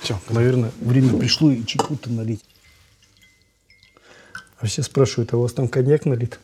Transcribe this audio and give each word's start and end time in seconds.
Все, 0.00 0.16
наверное, 0.30 0.70
время 0.80 1.18
пришло 1.18 1.50
и 1.50 1.64
чайку-то 1.66 2.08
налить. 2.10 2.44
А 4.58 4.66
все 4.66 4.82
спрашивают, 4.84 5.32
а 5.32 5.38
у 5.38 5.42
вас 5.42 5.52
там 5.52 5.66
коньяк 5.66 6.06
налит? 6.06 6.38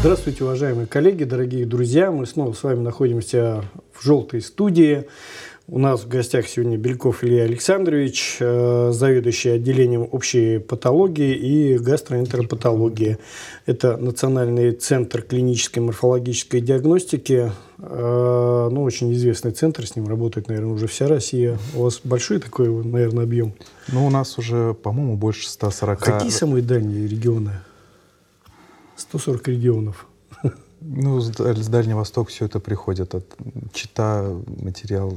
Здравствуйте, 0.00 0.44
уважаемые 0.44 0.86
коллеги, 0.86 1.24
дорогие 1.24 1.64
друзья. 1.64 2.10
Мы 2.10 2.26
снова 2.26 2.52
с 2.52 2.62
вами 2.62 2.80
находимся 2.80 3.64
в 3.94 4.02
желтой 4.04 4.42
студии. 4.42 5.06
У 5.68 5.78
нас 5.78 6.00
в 6.02 6.08
гостях 6.08 6.48
сегодня 6.48 6.76
Бельков 6.76 7.22
Илья 7.22 7.44
Александрович, 7.44 8.38
э, 8.40 8.90
заведующий 8.92 9.50
отделением 9.50 10.08
общей 10.10 10.58
патологии 10.58 11.34
и 11.34 11.78
гастроэнтеропатологии. 11.78 13.18
Это 13.64 13.96
Национальный 13.96 14.72
центр 14.72 15.22
клинической 15.22 15.80
морфологической 15.80 16.60
диагностики. 16.60 17.52
Э, 17.78 18.68
ну, 18.72 18.82
очень 18.82 19.12
известный 19.14 19.52
центр, 19.52 19.86
с 19.86 19.94
ним 19.94 20.08
работает, 20.08 20.48
наверное, 20.48 20.72
уже 20.72 20.88
вся 20.88 21.06
Россия. 21.06 21.56
У 21.76 21.84
вас 21.84 22.00
большой 22.02 22.40
такой, 22.40 22.68
наверное, 22.84 23.22
объем? 23.22 23.54
Ну, 23.86 24.06
у 24.06 24.10
нас 24.10 24.38
уже, 24.38 24.74
по-моему, 24.74 25.16
больше 25.16 25.48
140. 25.48 26.00
Какие 26.00 26.30
самые 26.30 26.64
дальние 26.64 27.06
регионы? 27.06 27.52
140 28.96 29.46
регионов. 29.46 30.06
Ну, 30.84 31.20
с 31.20 31.68
Дальнего 31.68 31.98
Востока 31.98 32.30
все 32.30 32.46
это 32.46 32.58
приходит. 32.58 33.14
От 33.14 33.24
Чита, 33.72 34.36
материал 34.60 35.16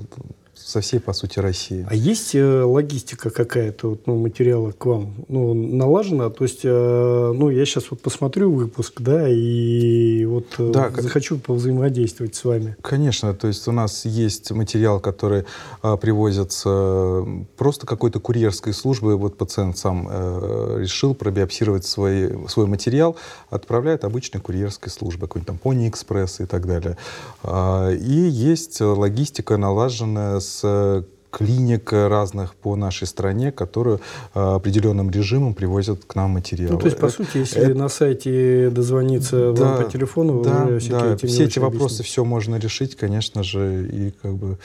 со 0.56 0.82
всей, 0.82 1.00
по 1.00 1.14
сути, 1.14 1.40
России. 1.40 1.86
А 1.90 1.96
есть 1.96 2.34
э, 2.34 2.64
логистика 2.64 3.30
какая-то 3.30 3.90
вот, 3.90 4.08
ну, 4.08 4.16
материала 4.16 4.72
к 4.72 4.86
вам 4.86 5.14
ну, 5.28 5.54
налажена? 5.54 6.30
То 6.30 6.44
есть, 6.44 6.62
э, 6.64 7.34
ну, 7.36 7.50
я 7.50 7.66
сейчас 7.66 7.92
вот 7.92 8.02
посмотрю 8.02 8.52
выпуск, 8.52 9.02
да, 9.02 9.28
и 9.30 10.26
вот 10.26 10.48
э, 10.58 10.72
да, 10.72 10.90
захочу 10.98 11.38
повзаимодействовать 11.38 12.36
с 12.36 12.44
вами. 12.44 12.76
Конечно, 12.82 13.34
то 13.34 13.48
есть 13.48 13.68
у 13.68 13.72
нас 13.72 14.06
есть 14.06 14.52
материал, 14.52 15.00
который 15.00 15.46
э, 15.84 15.98
привозится 15.98 17.26
просто 17.58 17.86
какой-то 17.86 18.20
курьерской 18.20 18.74
службы. 18.74 19.18
Вот 19.18 19.38
пациент 19.38 19.78
сам 19.78 20.08
э, 20.10 20.78
решил 20.82 21.16
пробиопсировать 21.16 21.86
свой, 21.86 22.48
свой 22.48 22.66
материал, 22.68 23.18
отправляет 23.50 24.06
обычной 24.06 24.42
курьерской 24.42 24.92
службы, 24.92 25.28
какой-нибудь 25.28 25.48
там 25.48 25.58
Пони 25.58 25.90
Экспресс 25.90 26.40
и 26.40 26.46
так 26.46 26.66
далее. 26.66 26.98
Э, 27.44 27.94
и 27.96 28.30
есть 28.30 28.80
логистика 28.80 29.58
налаженная 29.58 30.40
с 30.48 30.62
э, 30.64 31.04
клиник 31.32 31.92
разных 31.92 32.56
по 32.56 32.76
нашей 32.76 33.08
стране, 33.08 33.52
которые 33.52 34.00
э, 34.34 34.40
определенным 34.40 35.12
режимом 35.12 35.54
привозят 35.54 36.06
к 36.06 36.16
нам 36.16 36.32
материалы. 36.32 36.74
Ну, 36.74 36.80
то 36.80 36.86
есть, 36.86 36.98
по 36.98 37.10
сути, 37.10 37.38
если 37.40 37.62
это... 37.62 37.76
на 37.78 37.90
сайте 37.90 38.70
дозвониться 38.70 39.52
да, 39.52 39.64
вам 39.64 39.84
по 39.84 39.92
телефону, 39.92 40.44
да, 40.44 40.66
вы 40.66 40.80
да, 40.90 41.18
все 41.18 41.44
эти 41.44 41.60
вопросы 41.60 41.96
объяснить. 41.96 42.08
все 42.08 42.24
можно 42.24 42.56
решить, 42.56 42.96
конечно 42.96 43.44
же, 43.44 43.86
и 43.92 44.14
как 44.22 44.34
бы 44.34 44.58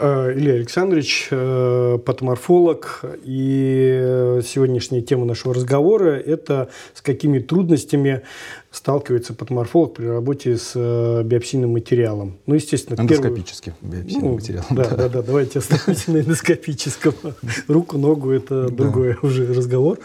Илья 0.00 0.54
Александрович, 0.54 1.26
э, 1.32 1.98
патоморфолог, 2.04 3.04
и 3.24 4.40
сегодняшняя 4.44 5.00
тема 5.00 5.24
нашего 5.24 5.54
разговора– 5.54 6.10
это 6.26 6.68
с 6.94 7.02
какими 7.02 7.40
трудностями 7.40 8.22
сталкивается 8.70 9.34
патоморфолог 9.34 9.94
при 9.94 10.06
работе 10.06 10.56
с 10.56 10.72
э, 10.76 11.22
биопсийным 11.24 11.72
материалом. 11.72 12.38
Ну, 12.46 12.54
естественно, 12.54 13.00
Эндоскопическим 13.00 13.72
первый... 13.80 14.02
биопсийным 14.02 14.28
ну, 14.28 14.34
материалом. 14.34 14.66
Да, 14.70 14.84
да, 14.84 14.96
да, 14.96 15.08
да, 15.08 15.22
давайте 15.22 15.58
остановимся 15.58 16.12
на 16.12 16.18
эндоскопическом. 16.18 17.14
Руку, 17.66 17.98
ногу– 17.98 18.30
это 18.32 18.68
другой 18.68 19.16
уже 19.22 19.52
разговор. 19.52 19.98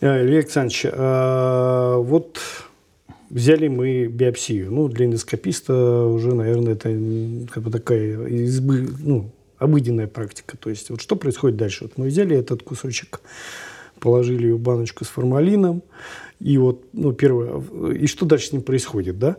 Илья 0.00 0.38
Александрович, 0.38 0.86
вот 0.92 2.40
взяли 3.30 3.68
мы 3.68 4.06
биопсию. 4.06 4.72
Ну, 4.72 4.88
для 4.88 5.06
эндоскописта 5.06 6.06
уже, 6.06 6.34
наверное, 6.34 6.72
это 6.72 6.88
как 7.52 7.62
бы 7.62 7.70
такая 7.70 8.26
избы, 8.26 8.88
ну, 8.98 9.30
обыденная 9.58 10.06
практика. 10.06 10.56
То 10.56 10.70
есть 10.70 10.90
вот 10.90 11.00
что 11.00 11.16
происходит 11.16 11.56
дальше? 11.56 11.84
Вот 11.84 11.92
мы 11.96 12.06
взяли 12.06 12.36
этот 12.36 12.62
кусочек, 12.62 13.20
положили 13.98 14.50
в 14.50 14.58
баночку 14.58 15.04
с 15.04 15.08
формалином, 15.08 15.82
и 16.40 16.58
вот, 16.58 16.84
ну, 16.92 17.12
первое, 17.12 17.62
и 17.92 18.06
что 18.06 18.26
дальше 18.26 18.48
с 18.48 18.52
ним 18.52 18.62
происходит, 18.62 19.18
да? 19.18 19.36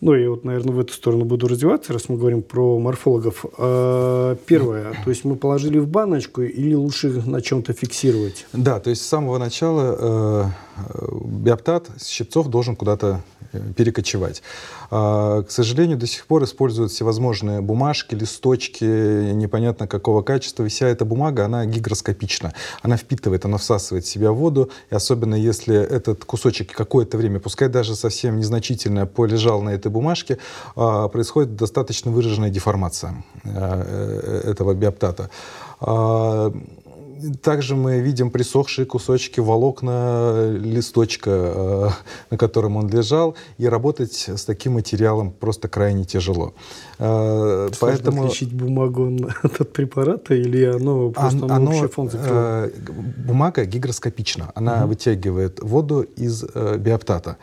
Ну, 0.00 0.14
я 0.14 0.28
вот, 0.28 0.44
наверное, 0.44 0.74
в 0.74 0.80
эту 0.80 0.92
сторону 0.92 1.24
буду 1.24 1.48
развиваться, 1.48 1.94
раз 1.94 2.10
мы 2.10 2.18
говорим 2.18 2.42
про 2.42 2.78
морфологов. 2.78 3.46
А, 3.56 4.36
первое, 4.46 4.92
то 5.02 5.08
есть 5.08 5.24
мы 5.24 5.36
положили 5.36 5.78
в 5.78 5.88
баночку 5.88 6.42
или 6.42 6.74
лучше 6.74 7.22
на 7.24 7.40
чем-то 7.40 7.72
фиксировать? 7.72 8.46
Да, 8.52 8.80
то 8.80 8.90
есть 8.90 9.00
с 9.00 9.06
самого 9.06 9.38
начала 9.38 10.52
э, 10.73 10.73
биоптат 11.24 11.90
с 11.98 12.08
щипцов 12.08 12.48
должен 12.48 12.76
куда-то 12.76 13.20
э, 13.52 13.60
перекочевать. 13.76 14.42
А, 14.90 15.42
к 15.42 15.50
сожалению, 15.50 15.96
до 15.96 16.06
сих 16.06 16.26
пор 16.26 16.44
используют 16.44 16.92
всевозможные 16.92 17.60
бумажки, 17.60 18.14
листочки, 18.14 18.84
непонятно 18.84 19.86
какого 19.86 20.22
качества. 20.22 20.66
Вся 20.68 20.88
эта 20.88 21.04
бумага, 21.04 21.44
она 21.44 21.66
гигроскопична. 21.66 22.52
Она 22.82 22.96
впитывает, 22.96 23.44
она 23.44 23.58
всасывает 23.58 24.04
в 24.04 24.08
себя 24.08 24.32
воду. 24.32 24.70
И 24.90 24.94
особенно 24.94 25.34
если 25.34 25.76
этот 25.76 26.24
кусочек 26.24 26.72
какое-то 26.72 27.16
время, 27.16 27.40
пускай 27.40 27.68
даже 27.68 27.94
совсем 27.94 28.36
незначительно, 28.36 29.06
полежал 29.06 29.62
на 29.62 29.70
этой 29.70 29.90
бумажке, 29.90 30.38
а, 30.76 31.08
происходит 31.08 31.56
достаточно 31.56 32.10
выраженная 32.10 32.50
деформация 32.50 33.24
а, 33.44 33.82
э, 33.84 34.50
этого 34.50 34.74
биоптата. 34.74 35.30
Также 37.42 37.76
мы 37.76 38.00
видим 38.00 38.30
присохшие 38.30 38.86
кусочки 38.86 39.40
волокна 39.40 40.50
листочка, 40.52 41.30
э, 41.30 41.88
на 42.30 42.36
котором 42.38 42.76
он 42.76 42.88
лежал, 42.88 43.36
и 43.58 43.66
работать 43.66 44.28
с 44.28 44.44
таким 44.44 44.74
материалом 44.74 45.30
просто 45.30 45.68
крайне 45.68 46.04
тяжело. 46.04 46.54
Э, 46.98 47.68
Сложно 47.72 47.78
Поэтому... 47.80 48.24
отличить 48.24 48.52
бумагу 48.52 49.10
от 49.42 49.72
препарата 49.72 50.34
или 50.34 50.64
оно 50.64 51.10
просто 51.10 51.44
оно, 51.44 51.54
оно 51.54 51.88
функция? 51.88 52.20
Э, 52.24 52.70
бумага 53.26 53.64
гигроскопична, 53.64 54.52
она 54.54 54.80
угу. 54.80 54.88
вытягивает 54.88 55.60
воду 55.62 56.02
из 56.02 56.44
биоптата, 56.44 57.36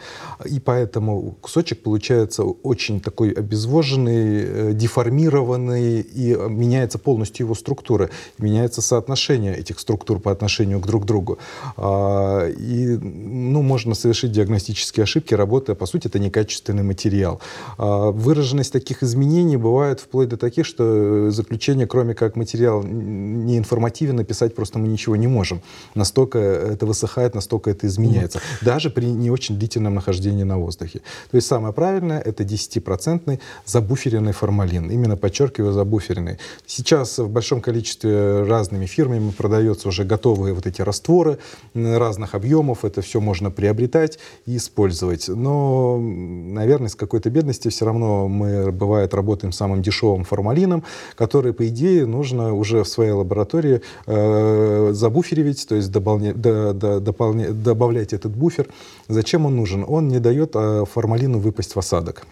и 0.45 0.59
поэтому 0.59 1.35
кусочек 1.41 1.83
получается 1.83 2.43
очень 2.43 2.99
такой 2.99 3.31
обезвоженный, 3.31 4.73
деформированный, 4.73 6.01
и 6.01 6.35
меняется 6.49 6.99
полностью 6.99 7.45
его 7.45 7.55
структура, 7.55 8.09
меняется 8.37 8.81
соотношение 8.81 9.55
этих 9.55 9.70
структур 9.79 10.19
по 10.19 10.31
отношению 10.31 10.79
к 10.79 10.87
друг 10.87 11.05
другу. 11.05 11.37
А, 11.77 12.47
и 12.49 12.97
ну, 12.97 13.61
можно 13.61 13.95
совершить 13.95 14.31
диагностические 14.31 15.03
ошибки, 15.03 15.33
работая, 15.33 15.75
по 15.75 15.85
сути, 15.85 16.07
это 16.07 16.19
некачественный 16.19 16.83
материал. 16.83 17.39
А, 17.77 18.11
выраженность 18.11 18.73
таких 18.73 19.03
изменений 19.03 19.57
бывает 19.57 19.99
вплоть 19.99 20.29
до 20.29 20.37
таких, 20.37 20.65
что 20.65 21.31
заключение, 21.31 21.87
кроме 21.87 22.13
как 22.13 22.35
материал 22.35 22.83
не 22.83 23.57
информативен, 23.57 24.15
написать 24.15 24.55
просто 24.55 24.79
мы 24.79 24.87
ничего 24.87 25.15
не 25.15 25.27
можем. 25.27 25.61
Настолько 25.95 26.39
это 26.39 26.85
высыхает, 26.85 27.35
настолько 27.35 27.69
это 27.71 27.87
изменяется. 27.87 28.39
Mm-hmm. 28.39 28.65
Даже 28.65 28.89
при 28.89 29.05
не 29.05 29.31
очень 29.31 29.57
длительном 29.57 29.95
нахождении 29.95 30.43
на 30.43 30.57
воздухе. 30.57 31.01
То 31.31 31.35
есть 31.35 31.47
самое 31.47 31.73
правильное– 31.73 32.19
это 32.25 32.43
10% 32.43 33.39
забуференный 33.65 34.33
формалин. 34.33 34.89
Именно 34.89 35.17
подчеркиваю, 35.17 35.73
забуференный. 35.73 36.37
Сейчас 36.65 37.17
в 37.17 37.29
большом 37.29 37.61
количестве 37.61 38.43
разными 38.43 38.85
фирмами 38.85 39.31
продается 39.61 39.89
уже 39.89 40.03
готовые 40.03 40.53
вот 40.53 40.65
эти 40.65 40.81
растворы 40.81 41.37
разных 41.75 42.33
объемов. 42.35 42.83
Это 42.83 43.01
все 43.01 43.19
можно 43.19 43.51
приобретать 43.51 44.17
и 44.47 44.57
использовать. 44.57 45.27
Но, 45.29 45.99
наверное, 45.99 46.87
с 46.87 46.95
какой-то 46.95 47.29
бедности 47.29 47.69
все 47.69 47.85
равно 47.85 48.27
мы, 48.27 48.71
бывает, 48.71 49.13
работаем 49.13 49.51
самым 49.51 49.81
дешевым 49.81 50.23
формалином, 50.23 50.83
который, 51.15 51.53
по 51.53 51.67
идее, 51.67 52.05
нужно 52.05 52.53
уже 52.53 52.83
в 52.83 52.87
своей 52.87 53.11
лаборатории 53.11 53.81
э, 54.07 54.89
забуферивать, 54.93 55.67
то 55.67 55.75
есть 55.75 55.91
дополня, 55.91 56.33
до, 56.33 56.73
до, 56.73 56.99
дополня, 56.99 57.51
добавлять 57.51 58.13
этот 58.13 58.35
буфер. 58.35 58.67
Зачем 59.09 59.45
он 59.45 59.55
нужен? 59.55 59.85
Он 59.87 60.07
не 60.07 60.19
дает 60.19 60.51
э, 60.55 60.85
формалину 60.91 61.39
выпасть 61.39 61.75
в 61.75 61.79
осадок. 61.79 62.25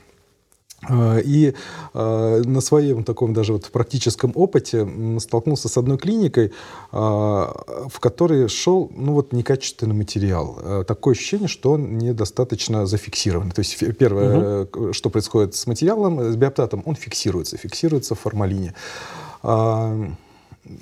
А, 0.87 1.17
и 1.17 1.53
э, 1.93 2.41
на 2.45 2.61
своем 2.61 3.03
таком 3.03 3.33
даже 3.33 3.53
вот 3.53 3.69
практическом 3.71 4.31
опыте 4.35 4.87
столкнулся 5.19 5.67
с 5.67 5.77
одной 5.77 5.97
клиникой, 5.97 6.47
э, 6.47 6.51
в 6.91 7.99
которой 7.99 8.47
шел 8.47 8.89
ну 8.95 9.13
вот 9.13 9.33
некачественный 9.33 9.95
материал. 9.95 10.57
Э, 10.61 10.83
такое 10.87 11.13
ощущение, 11.13 11.47
что 11.47 11.73
он 11.73 11.97
недостаточно 11.97 12.85
зафиксирован. 12.85 13.51
То 13.51 13.59
есть 13.59 13.77
первое, 13.97 14.63
угу. 14.63 14.93
что 14.93 15.09
происходит 15.09 15.55
с 15.55 15.67
материалом, 15.67 16.31
с 16.31 16.35
биоптатом, 16.35 16.83
он 16.85 16.95
фиксируется, 16.95 17.57
фиксируется 17.57 18.15
в 18.15 18.19
формалине. 18.19 18.73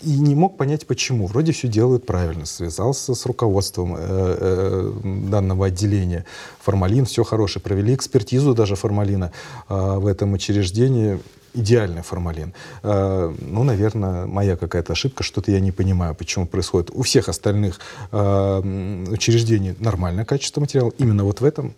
И 0.03 0.19
не 0.19 0.35
мог 0.35 0.57
понять, 0.57 0.85
почему. 0.85 1.27
Вроде 1.27 1.53
все 1.53 1.67
делают 1.67 2.05
правильно. 2.05 2.45
Связался 2.45 3.15
с 3.15 3.25
руководством 3.25 3.95
э, 3.95 3.99
э, 3.99 4.91
данного 5.29 5.67
отделения. 5.67 6.25
Формалин, 6.61 7.05
все 7.05 7.23
хорошее. 7.23 7.63
Провели 7.63 7.95
экспертизу 7.95 8.53
даже 8.53 8.75
формалина 8.75 9.31
э, 9.69 9.97
в 9.97 10.07
этом 10.07 10.33
учреждении. 10.33 11.19
Идеальный 11.53 12.03
формалин. 12.03 12.53
Ну, 12.83 13.63
наверное, 13.63 14.27
моя 14.27 14.57
какая-то 14.57 14.93
ошибка, 14.93 15.23
что-то 15.23 15.49
я 15.49 15.59
не 15.59 15.71
понимаю, 15.71 16.13
почему 16.13 16.45
происходит. 16.45 16.91
У 16.93 17.01
всех 17.01 17.29
остальных 17.29 17.79
учреждений 18.11 19.73
нормальное 19.79 20.23
качество 20.23 20.61
материала. 20.61 20.91
Именно 20.99 21.23
вот 21.23 21.41
в 21.41 21.45
этом 21.45 21.73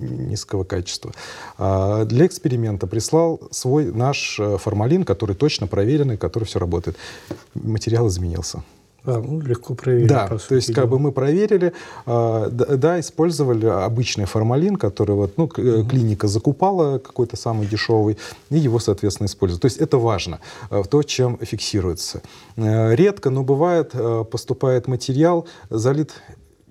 низкого 0.00 0.64
качества. 0.64 1.12
А 1.56 2.04
для 2.04 2.26
эксперимента 2.26 2.86
прислал 2.86 3.40
свой 3.50 3.92
наш 3.92 4.38
э, 4.40 4.58
формалин, 4.58 5.04
который 5.04 5.36
точно 5.36 5.66
проверенный, 5.66 6.16
который 6.16 6.44
все 6.44 6.58
работает. 6.58 6.96
Материал 7.54 8.08
изменился. 8.08 8.62
А, 9.04 9.22
ну, 9.22 9.40
легко 9.40 9.74
проверить. 9.74 10.08
Да, 10.08 10.26
то 10.26 10.54
есть 10.54 10.74
как 10.74 10.88
бы 10.88 10.98
мы 10.98 11.12
проверили, 11.12 11.72
э, 12.06 12.48
да, 12.50 13.00
использовали 13.00 13.66
обычный 13.66 14.26
формалин, 14.26 14.76
который 14.76 15.14
вот, 15.14 15.38
ну, 15.38 15.44
угу. 15.44 15.88
клиника 15.88 16.28
закупала 16.28 16.98
какой-то 16.98 17.36
самый 17.36 17.66
дешевый, 17.66 18.18
и 18.50 18.58
его, 18.58 18.78
соответственно, 18.78 19.26
используют. 19.26 19.62
То 19.62 19.66
есть 19.66 19.78
это 19.78 19.98
важно, 19.98 20.40
э, 20.70 20.82
то, 20.90 21.02
чем 21.02 21.38
фиксируется. 21.38 22.22
Э, 22.56 22.94
редко, 22.94 23.30
но 23.30 23.44
бывает, 23.44 23.90
э, 23.94 24.24
поступает 24.30 24.88
материал, 24.88 25.46
залит 25.70 26.12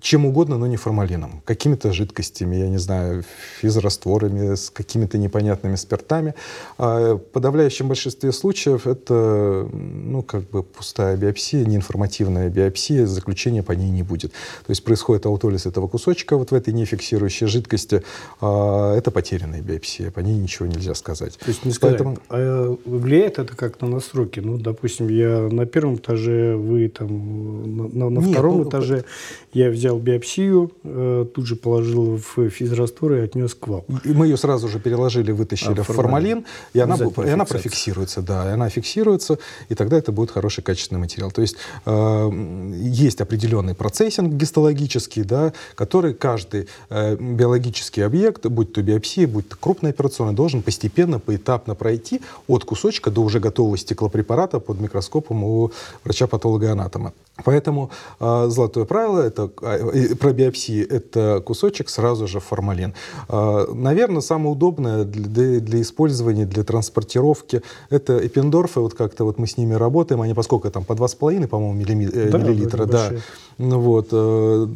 чем 0.00 0.26
угодно, 0.26 0.58
но 0.58 0.66
не 0.66 0.76
формалином. 0.76 1.42
Какими-то 1.44 1.92
жидкостями, 1.92 2.56
я 2.56 2.68
не 2.68 2.78
знаю, 2.78 3.24
физрастворами, 3.60 4.54
с 4.54 4.70
какими-то 4.70 5.18
непонятными 5.18 5.76
спиртами. 5.76 6.34
А 6.78 7.14
в 7.14 7.18
подавляющем 7.18 7.88
большинстве 7.88 8.32
случаев 8.32 8.86
это 8.86 9.68
ну, 9.72 10.22
как 10.22 10.48
бы 10.50 10.62
пустая 10.62 11.16
биопсия, 11.16 11.64
неинформативная 11.64 12.48
биопсия, 12.48 13.06
заключения 13.06 13.62
по 13.62 13.72
ней 13.72 13.90
не 13.90 14.02
будет. 14.02 14.32
То 14.32 14.70
есть 14.70 14.84
происходит 14.84 15.26
аутолиз 15.26 15.66
этого 15.66 15.88
кусочка 15.88 16.36
вот 16.36 16.50
в 16.50 16.54
этой 16.54 16.72
нефиксирующей 16.72 17.46
жидкости. 17.46 18.02
А 18.40 18.94
это 18.96 19.10
потерянная 19.10 19.62
биопсия, 19.62 20.10
по 20.10 20.20
ней 20.20 20.38
ничего 20.38 20.66
нельзя 20.66 20.94
сказать. 20.94 21.38
То 21.38 21.48
есть 21.48 21.64
не 21.64 21.72
сказать, 21.72 21.98
Поэтому... 21.98 22.18
а 22.28 22.76
влияет 22.84 23.38
это 23.38 23.56
как 23.56 23.80
на 23.80 23.88
настройки? 23.88 24.40
Ну, 24.40 24.58
допустим, 24.58 25.08
я 25.08 25.48
на 25.50 25.66
первом 25.66 25.96
этаже, 25.96 26.56
вы 26.56 26.88
там 26.88 27.76
на, 27.76 28.10
на 28.10 28.20
Нет, 28.20 28.32
втором 28.32 28.58
ну, 28.58 28.68
этаже, 28.68 29.04
я 29.52 29.70
взял 29.70 29.87
взял 29.88 29.98
биопсию, 29.98 30.70
э, 30.84 31.26
тут 31.34 31.46
же 31.46 31.56
положил 31.56 32.18
в 32.18 32.50
физраствор 32.50 33.12
и 33.12 33.20
отнес 33.20 33.54
к 33.54 33.68
вам. 33.68 33.84
И 34.04 34.08
мы 34.08 34.26
ее 34.26 34.36
сразу 34.36 34.68
же 34.68 34.78
переложили, 34.78 35.32
вытащили 35.32 35.80
а, 35.80 35.82
в 35.82 35.86
формалин, 35.86 36.44
и 36.74 36.80
она, 36.80 36.96
и 36.96 37.28
она 37.30 37.44
профиксируется, 37.44 38.20
да, 38.20 38.50
и 38.50 38.52
она 38.52 38.68
фиксируется, 38.68 39.38
и 39.70 39.74
тогда 39.74 39.96
это 39.96 40.12
будет 40.12 40.30
хороший 40.30 40.62
качественный 40.62 41.00
материал. 41.00 41.30
То 41.30 41.40
есть 41.40 41.56
э, 41.86 42.30
есть 42.74 43.20
определенный 43.20 43.74
процессинг 43.74 44.34
гистологический, 44.34 45.24
да, 45.24 45.52
который 45.74 46.12
каждый 46.12 46.68
э, 46.90 47.16
биологический 47.16 48.02
объект, 48.02 48.46
будь 48.46 48.72
то 48.72 48.82
биопсия, 48.82 49.26
будь 49.26 49.48
то 49.48 49.56
крупная 49.58 49.92
операционная, 49.92 50.34
должен 50.34 50.62
постепенно, 50.62 51.18
поэтапно 51.18 51.74
пройти 51.74 52.20
от 52.46 52.64
кусочка 52.64 53.10
до 53.10 53.22
уже 53.22 53.40
готового 53.40 53.78
стеклопрепарата 53.78 54.60
под 54.60 54.80
микроскопом 54.80 55.44
у 55.44 55.70
врача-патолога-анатома. 56.04 57.12
Поэтому 57.44 57.90
э, 58.20 58.46
золотое 58.48 58.84
правило 58.84 59.20
это 59.20 59.50
э, 59.62 60.14
про 60.16 60.32
биопсии 60.32 60.82
это 60.82 61.42
кусочек 61.44 61.88
сразу 61.88 62.26
же 62.26 62.40
формалин. 62.40 62.94
Э, 63.28 63.66
наверное, 63.72 64.20
самое 64.20 64.50
удобное 64.50 65.04
для, 65.04 65.60
для 65.60 65.80
использования, 65.80 66.46
для 66.46 66.64
транспортировки 66.64 67.62
это 67.90 68.26
эпиндорфы. 68.26 68.80
Вот 68.80 68.94
как-то 68.94 69.24
вот 69.24 69.38
мы 69.38 69.46
с 69.46 69.56
ними 69.56 69.74
работаем. 69.74 70.20
Они 70.22 70.34
поскольку 70.34 70.70
там 70.70 70.84
по 70.84 70.92
2,5, 70.92 71.46
по-моему, 71.46 71.74
милли, 71.74 72.10
э, 72.12 72.30
да, 72.30 72.38
миллилитра. 72.38 72.86
Да. 72.86 73.10
Ну 73.58 73.80
вот. 73.80 74.08
Э, 74.12 74.66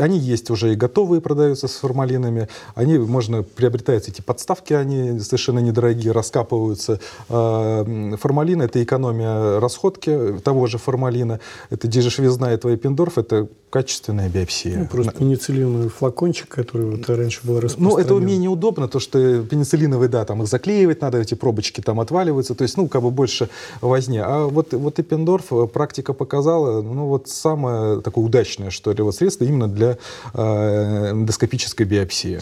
они 0.00 0.18
есть 0.18 0.50
уже 0.50 0.72
и 0.72 0.76
готовые 0.76 1.20
продаются 1.20 1.68
с 1.68 1.76
формалинами. 1.76 2.48
Они 2.74 2.98
можно 2.98 3.42
приобретать 3.42 4.08
эти 4.08 4.20
подставки, 4.20 4.72
они 4.72 5.20
совершенно 5.20 5.58
недорогие, 5.58 6.12
раскапываются. 6.12 7.00
Э, 7.28 8.14
формалин 8.18 8.62
это 8.62 8.82
экономия 8.82 9.60
расходки 9.60 10.38
того 10.42 10.66
же 10.66 10.78
формалина. 10.78 11.40
Это 11.70 11.86
дежешвизна 11.94 12.52
этого 12.52 12.74
эпиндорф, 12.74 13.18
это 13.18 13.48
качественная 13.70 14.28
биопсия. 14.28 14.78
Ну, 14.78 14.86
просто 14.86 15.12
пенициллиновый 15.12 15.88
флакончик, 15.88 16.48
который 16.48 16.86
вот 16.86 17.08
раньше 17.08 17.40
был 17.42 17.58
распространен. 17.58 17.90
Ну, 17.90 17.98
это 17.98 18.24
менее 18.24 18.50
удобно, 18.50 18.86
то, 18.86 19.00
что 19.00 19.42
пенициллиновый, 19.42 20.08
да, 20.08 20.24
там 20.24 20.42
их 20.42 20.48
заклеивать 20.48 21.00
надо, 21.00 21.18
эти 21.18 21.34
пробочки 21.34 21.80
там 21.80 21.98
отваливаются, 21.98 22.54
то 22.54 22.62
есть, 22.62 22.76
ну, 22.76 22.86
как 22.86 23.02
бы 23.02 23.10
больше 23.10 23.48
возни. 23.80 24.18
А 24.18 24.46
вот, 24.46 24.72
вот 24.74 25.00
эпиндорф, 25.00 25.52
э, 25.52 25.66
практика 25.66 26.12
показала, 26.12 26.82
ну, 26.82 27.06
вот 27.06 27.28
самое 27.28 28.00
такое 28.00 28.24
удачное, 28.24 28.70
что 28.70 28.92
ли, 28.92 29.02
вот 29.02 29.16
средство 29.16 29.44
именно 29.44 29.66
для 29.66 29.98
э, 30.34 31.10
эндоскопической 31.10 31.84
биопсии. 31.84 32.40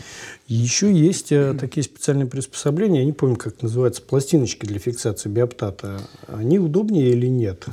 Еще 0.49 0.93
есть 0.93 1.33
э, 1.33 1.55
такие 1.59 1.83
специальные 1.83 2.27
приспособления, 2.27 3.01
я 3.01 3.07
не 3.07 3.13
помню, 3.13 3.37
как 3.37 3.63
называются, 3.63 4.03
пластиночки 4.03 4.67
для 4.67 4.79
фиксации 4.79 5.31
биоптата. 5.31 6.03
Они 6.27 6.59
удобнее 6.59 7.09
или 7.09 7.27
нет? 7.27 7.65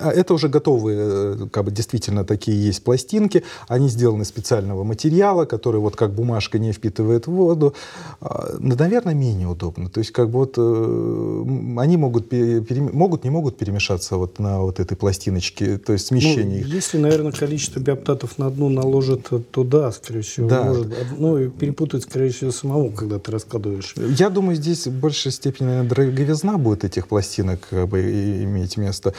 А 0.00 0.10
это 0.10 0.34
уже 0.34 0.48
готовые, 0.48 0.98
э, 0.98 1.46
как 1.50 1.64
бы 1.64 1.70
действительно 1.70 2.24
такие 2.24 2.66
есть 2.66 2.82
пластинки. 2.82 3.42
Они 3.68 3.88
сделаны 3.88 4.22
из 4.22 4.28
специального 4.28 4.84
материала, 4.84 5.44
который 5.44 5.80
вот 5.80 5.96
как 5.96 6.12
бумажка 6.12 6.58
не 6.58 6.72
впитывает 6.72 7.26
воду. 7.26 7.74
А, 8.20 8.54
наверное, 8.58 9.14
менее 9.14 9.48
удобно. 9.48 9.90
То 9.90 10.00
есть 10.00 10.12
как 10.12 10.30
бы 10.30 10.38
вот 10.40 10.54
э, 10.56 11.80
они 11.80 11.96
могут, 11.96 12.28
пере, 12.28 12.80
могут, 12.80 13.24
не 13.24 13.30
могут 13.30 13.56
перемешаться 13.56 14.16
вот 14.16 14.38
на 14.38 14.60
вот 14.60 14.80
этой 14.80 14.96
пластиночке, 14.96 15.78
то 15.78 15.92
есть 15.92 16.06
смещение 16.06 16.64
ну, 16.64 16.74
Если, 16.74 16.98
наверное, 16.98 17.32
количество 17.32 17.80
биоптатов 17.80 18.38
на 18.38 18.46
одну 18.46 18.68
наложит, 18.68 19.28
то 19.50 19.64
да, 19.64 19.92
скорее 19.92 20.22
всего, 20.22 20.48
да. 20.48 20.64
может. 20.64 20.88
Ну 21.18 21.38
и 21.38 21.48
перепутать, 21.48 22.02
скорее 22.02 22.30
всего, 22.30 22.50
самому, 22.50 22.90
когда 22.90 23.18
ты 23.18 23.32
раскладываешь. 23.32 23.94
Я 24.18 24.30
думаю, 24.30 24.56
здесь 24.56 24.86
в 24.86 25.00
большей 25.00 25.32
степени 25.32 25.66
наверное, 25.66 25.88
дороговизна 25.88 26.58
будет 26.58 26.84
этих 26.84 27.08
пластинок 27.08 27.60
как 27.68 27.88
бы, 27.88 28.00
иметь 28.00 28.76
место. 28.76 29.14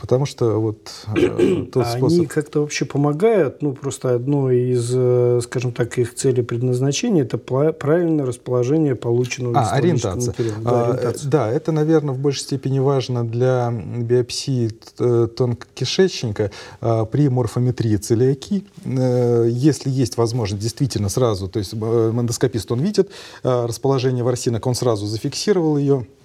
Потому 0.00 0.26
что 0.26 0.60
вот 0.60 0.90
э, 1.14 1.64
тот 1.72 1.84
а 1.84 1.96
способ... 1.96 2.18
Они 2.18 2.26
как-то 2.26 2.60
вообще 2.60 2.84
помогают? 2.84 3.62
Ну, 3.62 3.72
просто 3.72 4.14
одно 4.14 4.50
из, 4.50 4.90
э, 4.94 5.40
скажем 5.42 5.72
так, 5.72 5.98
их 5.98 6.14
целей 6.14 6.42
предназначения– 6.42 7.22
это 7.24 7.38
правильное 7.38 8.26
расположение 8.26 8.94
полученного 8.94 9.58
а, 9.58 9.70
ориентация. 9.72 10.32
материала. 10.32 10.62
Да, 10.62 10.70
а, 10.70 10.90
ориентация. 10.92 11.30
Да, 11.30 11.50
это, 11.50 11.72
наверное, 11.72 12.14
в 12.14 12.18
большей 12.18 12.42
степени 12.42 12.78
важно 12.78 13.24
для 13.24 13.70
биопсии 13.72 14.70
тонкокишечника 14.98 16.50
а, 16.80 17.04
при 17.04 17.28
морфометрии 17.28 17.96
целиаки. 17.96 18.66
Если 18.84 19.90
есть 19.90 20.16
возможность 20.16 20.62
действительно 20.62 21.08
сразу, 21.08 21.48
то 21.48 21.58
есть 21.58 21.74
эндоскопист, 21.74 22.70
он 22.72 22.80
видит 22.80 23.10
расположение 23.42 24.24
ворсинок, 24.24 24.66
он 24.66 24.74
сразу 24.74 25.06
зафиксировал 25.06 25.76
ее, 25.76 25.92
Э, 26.02 26.21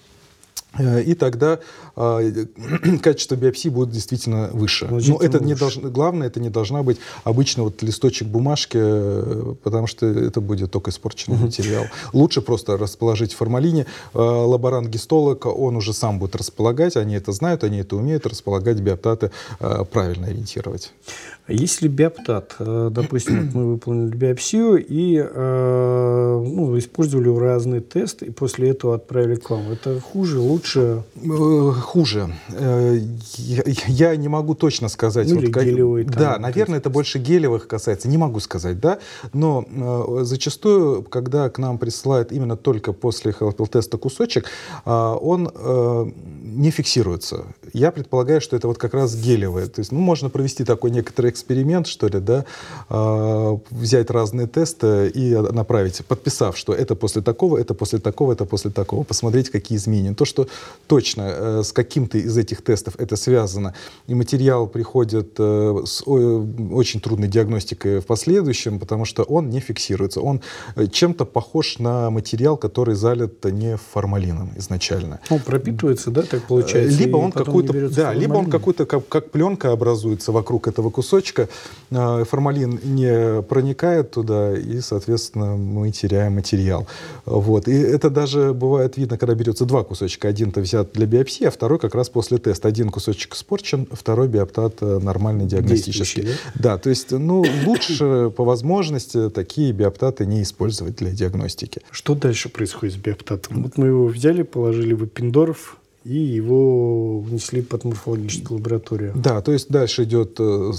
и 0.80 1.16
тогда 1.16 1.60
э, 1.96 2.46
качество 3.02 3.36
биопсии 3.36 3.70
будет 3.70 3.90
действительно 3.90 4.50
выше. 4.54 4.88
Но 4.88 5.18
это 5.18 5.44
не 5.44 5.56
должно, 5.56 5.90
главное, 5.90 6.28
это 6.28 6.40
не 6.40 6.50
должна 6.50 6.84
быть 6.84 6.98
обычно 7.24 7.64
вот 7.64 7.82
листочек 7.82 8.28
бумажки, 8.28 8.78
э, 8.80 9.56
потому 9.64 9.88
что 9.88 10.06
это 10.06 10.40
будет 10.40 10.72
только 10.72 10.92
испорченный 10.92 11.38
угу. 11.38 11.46
материал. 11.46 11.86
Лучше 12.14 12.42
просто 12.42 12.78
расположить 12.78 13.34
в 13.34 13.38
формалине. 13.38 13.86
Э, 14.14 14.20
лаборант-гистолог, 14.20 15.46
он 15.46 15.78
уже 15.78 15.94
сам 15.94 16.20
будет 16.20 16.36
располагать, 16.36 16.96
они 16.96 17.16
это 17.16 17.32
знают, 17.32 17.64
они 17.64 17.80
это 17.80 17.96
умеют, 17.96 18.28
располагать 18.28 18.80
биоптаты, 18.80 19.32
э, 19.60 19.84
правильно 19.92 20.28
ориентировать. 20.28 20.92
Если 21.48 21.88
биоптат, 21.88 22.56
э, 22.60 22.90
допустим, 22.92 23.52
мы 23.54 23.72
выполнили 23.72 24.14
биопсию 24.16 24.86
и 24.86 25.18
э, 25.18 26.44
ну, 26.46 26.78
использовали 26.78 27.30
разные 27.30 27.80
тесты, 27.80 28.26
и 28.26 28.32
после 28.32 28.70
этого 28.70 28.96
отправили 28.96 29.36
к 29.36 29.50
вам, 29.50 29.72
это 29.72 30.02
хуже, 30.02 30.40
лучше? 30.40 31.04
Э, 31.16 31.72
хуже. 31.72 32.30
Я 33.88 34.16
не 34.18 34.28
могу 34.28 34.56
точно 34.56 34.90
сказать. 34.90 35.30
Ну, 35.30 35.40
вот, 35.40 35.52
как... 35.52 35.64
Там, 35.64 36.06
да, 36.06 36.38
наверное, 36.38 36.80
это 36.80 36.90
больше 36.90 37.18
гелевых 37.18 37.68
касается. 37.68 38.10
Не 38.10 38.18
могу 38.18 38.42
сказать, 38.42 38.80
да. 38.80 39.00
Но 39.34 39.66
зачастую, 40.24 41.04
когда 41.04 41.50
к 41.50 41.60
нам 41.60 41.78
присылают 41.78 42.32
именно 42.32 42.58
только 42.58 42.92
после 42.92 43.32
HLP-теста 43.32 43.98
кусочек, 43.98 44.46
он 44.86 45.52
не 46.58 46.72
фиксируется. 46.72 47.46
Я 47.74 47.92
предполагаю, 47.92 48.42
что 48.42 48.56
это 48.56 48.68
вот 48.68 48.78
как 48.78 48.94
раз 48.94 49.16
гелевое. 49.16 49.68
То 49.68 49.80
есть, 49.80 49.92
ну, 49.92 50.00
можно 50.00 50.30
провести 50.30 50.64
такой 50.64 50.92
некоторый 50.92 51.30
эксперимент, 51.30 51.88
что 51.88 52.08
ли, 52.08 52.20
да, 52.20 52.46
э, 52.90 53.58
взять 53.70 54.10
разные 54.10 54.48
тесты 54.48 55.10
и 55.14 55.36
направить, 55.36 56.04
подписав, 56.06 56.58
что 56.58 56.74
это 56.74 56.96
после 56.96 57.22
такого, 57.22 57.58
это 57.58 57.74
после 57.74 58.00
такого, 58.00 58.34
это 58.34 58.46
после 58.46 58.72
такого, 58.72 59.04
посмотреть, 59.04 59.50
какие 59.50 59.78
изменения. 59.78 60.16
То, 60.16 60.26
что 60.26 60.48
точно 60.88 61.22
э, 61.22 61.64
с 61.64 61.72
каким-то 61.72 62.18
из 62.18 62.38
этих 62.38 62.64
тестов 62.64 62.96
это 62.98 63.16
связано, 63.16 63.74
и 64.08 64.16
материал 64.16 64.68
приходит 64.68 65.36
э, 65.38 65.76
с 65.86 66.04
очень 66.08 67.02
трудной 67.02 67.28
диагностикой 67.28 68.00
в 68.00 68.06
последующем, 68.06 68.80
потому 68.80 69.06
что 69.06 69.24
он 69.24 69.50
не 69.50 69.60
фиксируется. 69.60 70.22
Он 70.22 70.42
э, 70.76 70.88
чем-то 70.88 71.26
похож 71.26 71.80
на 71.80 72.10
материал, 72.10 72.58
который 72.58 72.96
залит 72.96 73.46
не 73.46 73.78
формалином 73.78 74.52
изначально. 74.58 75.20
Он 75.30 75.40
пропитывается, 75.40 76.12
да, 76.12 76.24
так 76.24 76.47
получается. 76.48 76.98
Либо 77.00 77.18
он 77.18 77.32
какой-то, 77.32 77.90
да, 77.90 78.14
либо 78.14 78.38
он 78.38 78.50
какой-то 78.50 78.86
как, 78.86 79.08
как 79.08 79.32
пленка 79.32 79.72
образуется 79.72 80.32
вокруг 80.32 80.68
этого 80.68 80.90
кусочка, 80.90 81.50
э, 81.92 82.24
формалин 82.30 82.80
не 82.84 83.42
проникает 83.44 84.12
туда, 84.12 84.58
и, 84.58 84.80
соответственно, 84.82 85.56
мы 85.56 85.92
теряем 85.92 86.34
материал. 86.34 86.88
Вот. 87.26 87.68
И 87.68 87.74
это 87.74 88.10
даже 88.10 88.54
бывает 88.54 88.98
видно, 88.98 89.18
когда 89.18 89.36
берется 89.36 89.66
два 89.66 89.84
кусочка. 89.84 90.28
Один-то 90.28 90.62
взят 90.62 90.94
для 90.94 91.06
биопсии, 91.06 91.46
а 91.46 91.52
второй 91.52 91.80
как 91.80 91.96
раз 91.96 92.10
после 92.10 92.38
теста. 92.38 92.68
Один 92.68 92.90
кусочек 92.90 93.36
испорчен, 93.36 93.88
второй 93.92 94.28
биоптат 94.28 94.82
нормальный 94.82 95.46
диагностический. 95.46 96.24
Да? 96.24 96.30
да, 96.56 96.78
то 96.78 96.90
есть, 96.90 97.12
ну, 97.12 97.46
лучше 97.66 98.30
по 98.36 98.44
возможности 98.44 99.30
такие 99.30 99.72
биоптаты 99.72 100.26
не 100.26 100.44
использовать 100.44 100.96
для 100.96 101.12
диагностики. 101.12 101.82
Что 101.92 102.16
дальше 102.16 102.50
происходит 102.50 102.96
с 102.96 102.98
биоптатом? 102.98 103.64
Вот 103.64 103.78
мы 103.78 103.88
его 103.88 104.08
взяли, 104.08 104.44
положили 104.44 104.94
в 104.94 105.06
эпиндорф, 105.06 105.78
и 106.08 106.18
его 106.18 107.20
внесли 107.20 107.62
под 107.62 107.84
морфологическую 107.84 108.60
лабораторию. 108.60 109.12
Да, 109.16 109.42
то 109.42 109.52
есть 109.52 109.70
дальше 109.70 110.06
идет 110.06 110.40
э, 110.40 110.72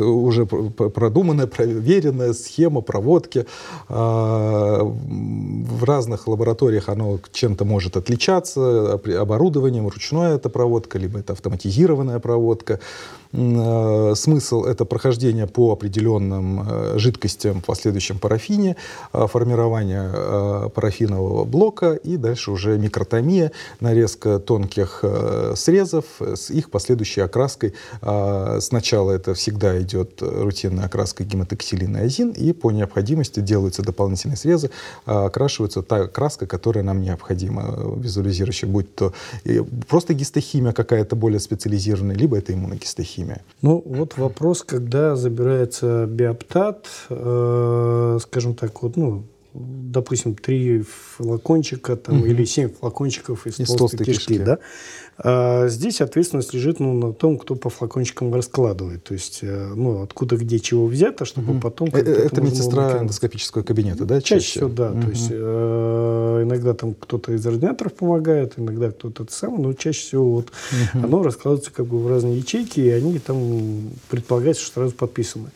уже 0.00 0.46
продуманная, 0.46 1.48
проверенная 1.48 2.32
схема 2.32 2.82
проводки. 2.82 3.46
А, 3.88 4.78
в 4.82 5.84
разных 5.84 6.28
лабораториях 6.28 6.88
оно 6.88 7.18
чем-то 7.32 7.64
может 7.64 7.96
отличаться, 7.96 8.92
оборудованием, 8.92 9.88
ручная 9.88 10.36
это 10.36 10.48
проводка, 10.48 10.98
либо 10.98 11.18
это 11.18 11.32
автоматизированная 11.32 12.20
проводка. 12.20 12.78
Э, 13.36 14.14
смысл— 14.16 14.64
это 14.64 14.84
прохождение 14.84 15.46
по 15.46 15.72
определенным 15.72 16.66
э, 16.66 16.98
жидкостям 16.98 17.60
в 17.60 17.64
последующем 17.64 18.18
парафине, 18.18 18.76
формирование 19.12 20.70
парафинового 20.70 21.44
блока 21.44 21.92
и 21.94 22.16
дальше 22.16 22.50
уже 22.50 22.78
микротомия, 22.78 23.52
нарезка 23.80 24.38
тонких 24.38 25.00
э, 25.02 25.52
срезов 25.56 26.04
с 26.20 26.50
их 26.50 26.70
последующей 26.70 27.20
окраской. 27.20 27.74
Сначала 28.60 29.12
это 29.12 29.34
всегда 29.34 29.80
идет 29.80 30.22
рутинная 30.22 30.86
окраска 30.86 31.24
гематоксилин 31.24 31.96
и 31.96 32.00
азин, 32.00 32.30
и 32.30 32.52
по 32.52 32.70
необходимости 32.70 33.40
делаются 33.40 33.82
дополнительные 33.82 34.36
срезы, 34.36 34.70
окрашивается 35.04 35.82
та 35.82 36.06
краска, 36.06 36.46
которая 36.46 36.84
нам 36.84 37.02
необходима 37.02 37.96
визуализирующая, 37.96 38.68
будь 38.68 38.94
то 38.94 39.12
просто 39.88 40.14
гистохимия 40.14 40.72
какая-то 40.72 41.16
более 41.16 41.40
специализированная, 41.40 42.16
либо 42.16 42.38
это 42.38 42.52
иммуногистохимия. 42.52 43.25
Ну, 43.62 43.82
вот 43.84 44.16
вопрос, 44.16 44.62
когда 44.62 45.16
забирается 45.16 46.06
биоптат, 46.06 46.86
э, 47.10 48.18
скажем 48.22 48.54
так, 48.54 48.82
вот, 48.82 48.96
ну, 48.96 49.24
допустим, 49.54 50.34
три 50.34 50.82
флакончика 50.82 51.96
там, 51.96 52.18
угу. 52.18 52.26
или 52.26 52.44
семь 52.44 52.70
флакончиков 52.70 53.46
из, 53.46 53.58
из 53.58 53.68
толстой, 53.68 53.78
толстой 53.78 54.06
кишки, 54.06 54.28
кишки, 54.34 54.44
да, 54.44 54.58
а 55.18 55.68
здесь 55.68 56.02
ответственность 56.02 56.52
лежит 56.52 56.78
ну, 56.78 56.92
на 56.92 57.12
том, 57.12 57.38
кто 57.38 57.54
по 57.54 57.70
флакончикам 57.70 58.34
раскладывает. 58.34 59.04
То 59.04 59.14
есть, 59.14 59.38
э, 59.42 59.72
ну, 59.74 60.02
откуда, 60.02 60.36
где, 60.36 60.58
чего 60.58 60.86
взято, 60.86 61.24
чтобы 61.24 61.52
угу. 61.52 61.60
потом... 61.60 61.88
Это, 61.88 62.10
это 62.10 62.40
медсестра 62.42 62.98
эндоскопического 62.98 63.62
кабинета, 63.62 64.04
да, 64.04 64.20
чаще? 64.20 64.44
Чаще 64.44 64.58
всего, 64.58 64.68
да. 64.68 64.90
Угу. 64.90 65.00
То 65.00 65.08
есть, 65.08 65.28
э, 65.30 65.36
иногда 66.42 66.74
там 66.74 66.94
кто-то 66.94 67.32
из 67.32 67.46
ординаторов 67.46 67.94
помогает, 67.94 68.54
иногда 68.56 68.90
кто-то 68.90 69.26
сам, 69.28 69.62
но 69.62 69.72
чаще 69.72 70.00
всего 70.00 70.30
вот 70.32 70.46
угу. 70.94 71.04
оно 71.04 71.22
раскладывается 71.22 71.72
как 71.72 71.86
бы 71.86 71.98
в 71.98 72.08
разные 72.08 72.38
ячейки, 72.38 72.80
и 72.80 72.90
они 72.90 73.18
там 73.18 73.90
предполагается, 74.08 74.62
что 74.62 74.74
сразу 74.74 74.94
подписаны. 74.94 75.50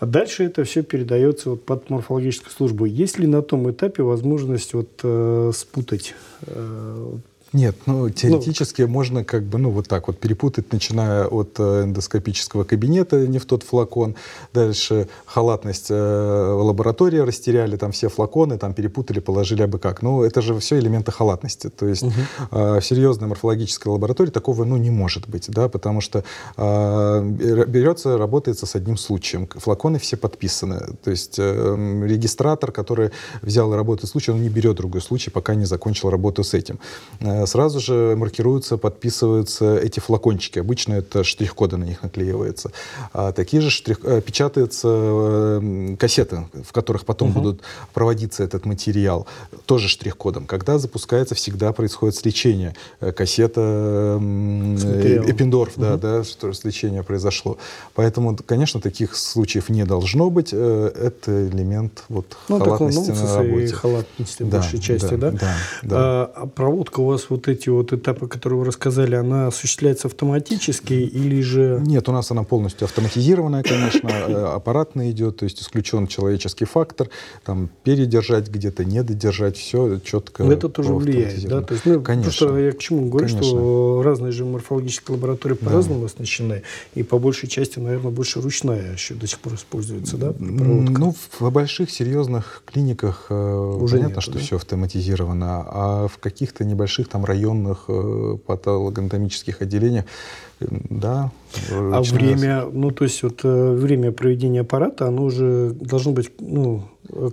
А 0.00 0.06
дальше 0.06 0.44
это 0.44 0.64
все 0.64 0.82
передается 0.82 1.50
вот 1.50 1.64
под 1.64 1.90
морфологическую 1.90 2.52
службу. 2.52 2.84
Есть 2.84 3.18
ли 3.18 3.26
на 3.26 3.42
том 3.42 3.70
этапе 3.70 4.02
возможность 4.02 4.74
вот 4.74 4.88
э, 5.02 5.52
спутать 5.54 6.14
э, 6.46 7.12
нет, 7.52 7.76
ну, 7.86 8.10
теоретически 8.10 8.82
ну, 8.82 8.88
можно 8.88 9.24
как 9.24 9.44
бы, 9.44 9.58
ну, 9.58 9.70
вот 9.70 9.88
так 9.88 10.08
вот 10.08 10.18
перепутать, 10.18 10.72
начиная 10.72 11.26
от 11.26 11.56
э, 11.58 11.84
эндоскопического 11.84 12.64
кабинета, 12.64 13.26
не 13.26 13.38
в 13.38 13.46
тот 13.46 13.62
флакон, 13.62 14.16
дальше 14.52 15.08
халатность 15.24 15.86
э, 15.90 15.94
лаборатории 15.94 17.18
растеряли, 17.18 17.76
там 17.76 17.92
все 17.92 18.08
флаконы, 18.08 18.58
там 18.58 18.74
перепутали, 18.74 19.20
положили 19.20 19.62
абы 19.62 19.78
как. 19.78 20.02
Ну, 20.02 20.22
это 20.22 20.42
же 20.42 20.58
все 20.58 20.78
элементы 20.78 21.12
халатности. 21.12 21.70
То 21.70 21.86
есть 21.86 22.02
угу. 22.02 22.12
э, 22.50 22.80
в 22.80 22.84
серьезной 22.84 23.28
морфологической 23.28 23.92
лаборатории 23.92 24.30
такого, 24.30 24.64
ну, 24.64 24.76
не 24.76 24.90
может 24.90 25.28
быть, 25.28 25.48
да, 25.48 25.68
потому 25.68 26.00
что 26.00 26.24
э, 26.56 27.22
берется, 27.66 28.18
работается 28.18 28.66
с 28.66 28.74
одним 28.74 28.96
случаем. 28.96 29.48
Флаконы 29.54 29.98
все 29.98 30.16
подписаны. 30.16 30.96
То 31.02 31.10
есть 31.10 31.36
э, 31.38 32.02
регистратор, 32.06 32.72
который 32.72 33.10
взял 33.42 33.72
и 33.72 33.76
работает 33.76 34.10
случай, 34.10 34.32
он 34.32 34.42
не 34.42 34.48
берет 34.48 34.76
другой 34.76 35.00
случай, 35.00 35.30
пока 35.30 35.54
не 35.54 35.64
закончил 35.64 36.10
работу 36.10 36.44
с 36.44 36.54
этим 36.54 36.78
Э, 37.20 37.37
сразу 37.46 37.80
же 37.80 38.14
маркируются, 38.16 38.76
подписываются 38.76 39.78
эти 39.78 40.00
флакончики. 40.00 40.58
Обычно 40.58 40.94
это 40.94 41.24
штрих-коды 41.24 41.76
на 41.76 41.84
них 41.84 42.02
наклеиваются. 42.02 42.70
А 43.12 43.32
такие 43.32 43.60
же 43.62 43.70
штрих... 43.70 44.00
Э, 44.04 44.20
печатаются 44.20 44.88
э, 44.90 45.96
кассеты, 45.98 46.46
в 46.64 46.72
которых 46.72 47.04
потом 47.04 47.30
угу. 47.30 47.40
будут 47.40 47.62
проводиться 47.94 48.42
этот 48.42 48.66
материал, 48.66 49.26
тоже 49.66 49.88
штрих-кодом. 49.88 50.46
Когда 50.46 50.78
запускается, 50.78 51.34
всегда 51.34 51.72
происходит 51.72 52.16
сличение. 52.16 52.74
Кассета 53.00 54.18
Эппендорф, 54.18 55.76
угу. 55.76 55.82
да, 55.82 55.96
да, 55.96 56.24
что 56.24 56.52
сличение 56.52 57.02
произошло. 57.02 57.58
Поэтому, 57.94 58.36
конечно, 58.36 58.80
таких 58.80 59.16
случаев 59.16 59.68
не 59.68 59.84
должно 59.84 60.30
быть. 60.30 60.52
Это 60.52 61.48
элемент 61.48 62.04
вот, 62.08 62.36
ну, 62.48 62.58
халатности 62.58 63.10
на 63.10 63.36
работе. 63.36 63.64
И 63.64 63.68
халатности 63.68 64.42
да, 64.42 64.58
большей 64.58 64.80
части, 64.80 65.14
да? 65.14 65.30
да? 65.30 65.38
да, 65.38 65.56
да. 65.82 66.24
А 66.34 66.46
проводка 66.46 67.00
у 67.00 67.06
вас 67.06 67.27
вот 67.30 67.48
эти 67.48 67.68
вот 67.68 67.92
этапы, 67.92 68.28
которые 68.28 68.58
вы 68.58 68.64
рассказали, 68.64 69.14
она 69.14 69.48
осуществляется 69.48 70.08
автоматически 70.08 70.94
или 70.94 71.40
же... 71.40 71.80
Нет, 71.84 72.08
у 72.08 72.12
нас 72.12 72.30
она 72.30 72.42
полностью 72.42 72.84
автоматизированная, 72.86 73.62
конечно, 73.62 74.08
э, 74.28 74.44
аппаратно 74.54 75.10
идет, 75.10 75.38
то 75.38 75.44
есть 75.44 75.60
исключен 75.62 76.06
человеческий 76.06 76.64
фактор, 76.64 77.08
там 77.44 77.68
передержать 77.84 78.48
где-то, 78.48 78.84
не 78.84 79.02
додержать, 79.02 79.56
все 79.56 79.98
четко. 79.98 80.44
Но 80.44 80.52
это 80.52 80.68
тоже 80.68 80.94
влияет, 80.94 81.46
да? 81.48 81.62
То 81.62 81.74
есть, 81.74 81.86
ну, 81.86 82.00
конечно. 82.00 82.46
Просто 82.46 82.58
я 82.58 82.72
к 82.72 82.78
чему 82.78 83.08
говорю, 83.08 83.28
конечно. 83.28 83.42
что 83.42 84.02
разные 84.04 84.32
же 84.32 84.44
морфологические 84.44 85.16
лаборатории 85.16 85.54
по-разному 85.54 86.00
да. 86.00 86.06
оснащены, 86.06 86.62
и 86.94 87.02
по 87.02 87.18
большей 87.18 87.48
части, 87.48 87.78
наверное, 87.78 88.10
больше 88.10 88.40
ручная 88.40 88.92
еще 88.92 89.14
до 89.14 89.26
сих 89.26 89.38
пор 89.40 89.54
используется, 89.54 90.16
да? 90.16 90.32
Проводка? 90.32 90.92
Ну, 90.92 91.14
в 91.38 91.50
больших 91.50 91.90
серьезных 91.90 92.62
клиниках 92.66 93.26
э, 93.30 93.34
Уже 93.34 93.96
понятно, 93.96 94.10
нету, 94.10 94.20
что 94.20 94.32
да? 94.32 94.38
все 94.38 94.56
автоматизировано, 94.56 95.64
а 95.66 96.08
в 96.08 96.18
каких-то 96.18 96.64
небольших 96.64 97.08
там 97.08 97.17
там 97.18 97.24
районных 97.24 97.84
э, 97.88 98.36
патологоанатомических 98.46 99.62
отделениях, 99.62 100.04
э, 100.60 100.66
да. 100.90 101.30
А 101.70 102.02
время, 102.02 102.64
раз. 102.64 102.68
ну 102.72 102.90
то 102.90 103.04
есть 103.04 103.22
вот 103.22 103.40
э, 103.44 103.72
время 103.74 104.12
проведения 104.12 104.60
аппарата, 104.60 105.06
оно 105.06 105.24
уже 105.24 105.70
должно 105.70 106.12
быть, 106.12 106.30
ну 106.40 106.82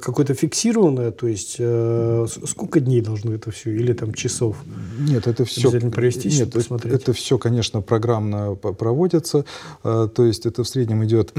какое-то 0.01 0.33
фиксированное, 0.33 1.11
то 1.11 1.27
есть 1.27 1.57
э, 1.59 2.25
сколько 2.47 2.79
дней 2.79 3.01
должно 3.01 3.33
это 3.33 3.51
все, 3.51 3.71
или 3.71 3.93
там 3.93 4.13
часов? 4.13 4.57
Нет, 4.99 5.27
это 5.27 5.43
все. 5.45 5.67
Обязательно 5.67 5.91
провести, 5.91 6.29
нет, 6.29 6.51
посмотреть. 6.51 6.93
Это, 6.93 7.03
это 7.03 7.13
все, 7.13 7.37
конечно, 7.37 7.81
программно 7.81 8.55
проводится, 8.55 9.45
э, 9.83 10.07
то 10.13 10.25
есть 10.25 10.45
это 10.45 10.63
в 10.63 10.67
среднем 10.67 11.03
идет 11.03 11.33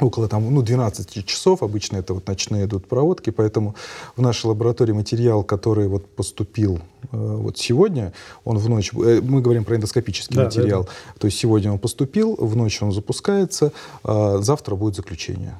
около 0.00 0.28
там, 0.28 0.52
ну, 0.52 0.62
12 0.62 1.24
часов, 1.24 1.62
обычно 1.62 1.98
это 1.98 2.14
вот 2.14 2.26
ночные 2.26 2.64
идут 2.64 2.86
проводки, 2.86 3.30
поэтому 3.30 3.74
в 4.16 4.22
нашей 4.22 4.46
лаборатории 4.46 4.92
материал, 4.92 5.44
который 5.44 5.88
вот 5.88 6.06
поступил 6.06 6.80
э, 7.12 7.16
вот 7.16 7.58
сегодня, 7.58 8.12
он 8.44 8.58
в 8.58 8.68
ночь, 8.68 8.90
э, 8.94 9.20
мы 9.22 9.40
говорим 9.40 9.64
про 9.64 9.76
эндоскопический 9.76 10.36
да, 10.36 10.44
материал, 10.44 10.84
да, 10.84 10.88
да. 10.88 11.20
то 11.20 11.26
есть 11.26 11.38
сегодня 11.38 11.72
он 11.72 11.78
поступил, 11.78 12.34
в 12.34 12.56
ночь 12.56 12.82
он 12.82 12.92
запускается, 12.92 13.72
э, 14.04 14.38
завтра 14.40 14.74
будет 14.74 14.96
заключение. 14.96 15.54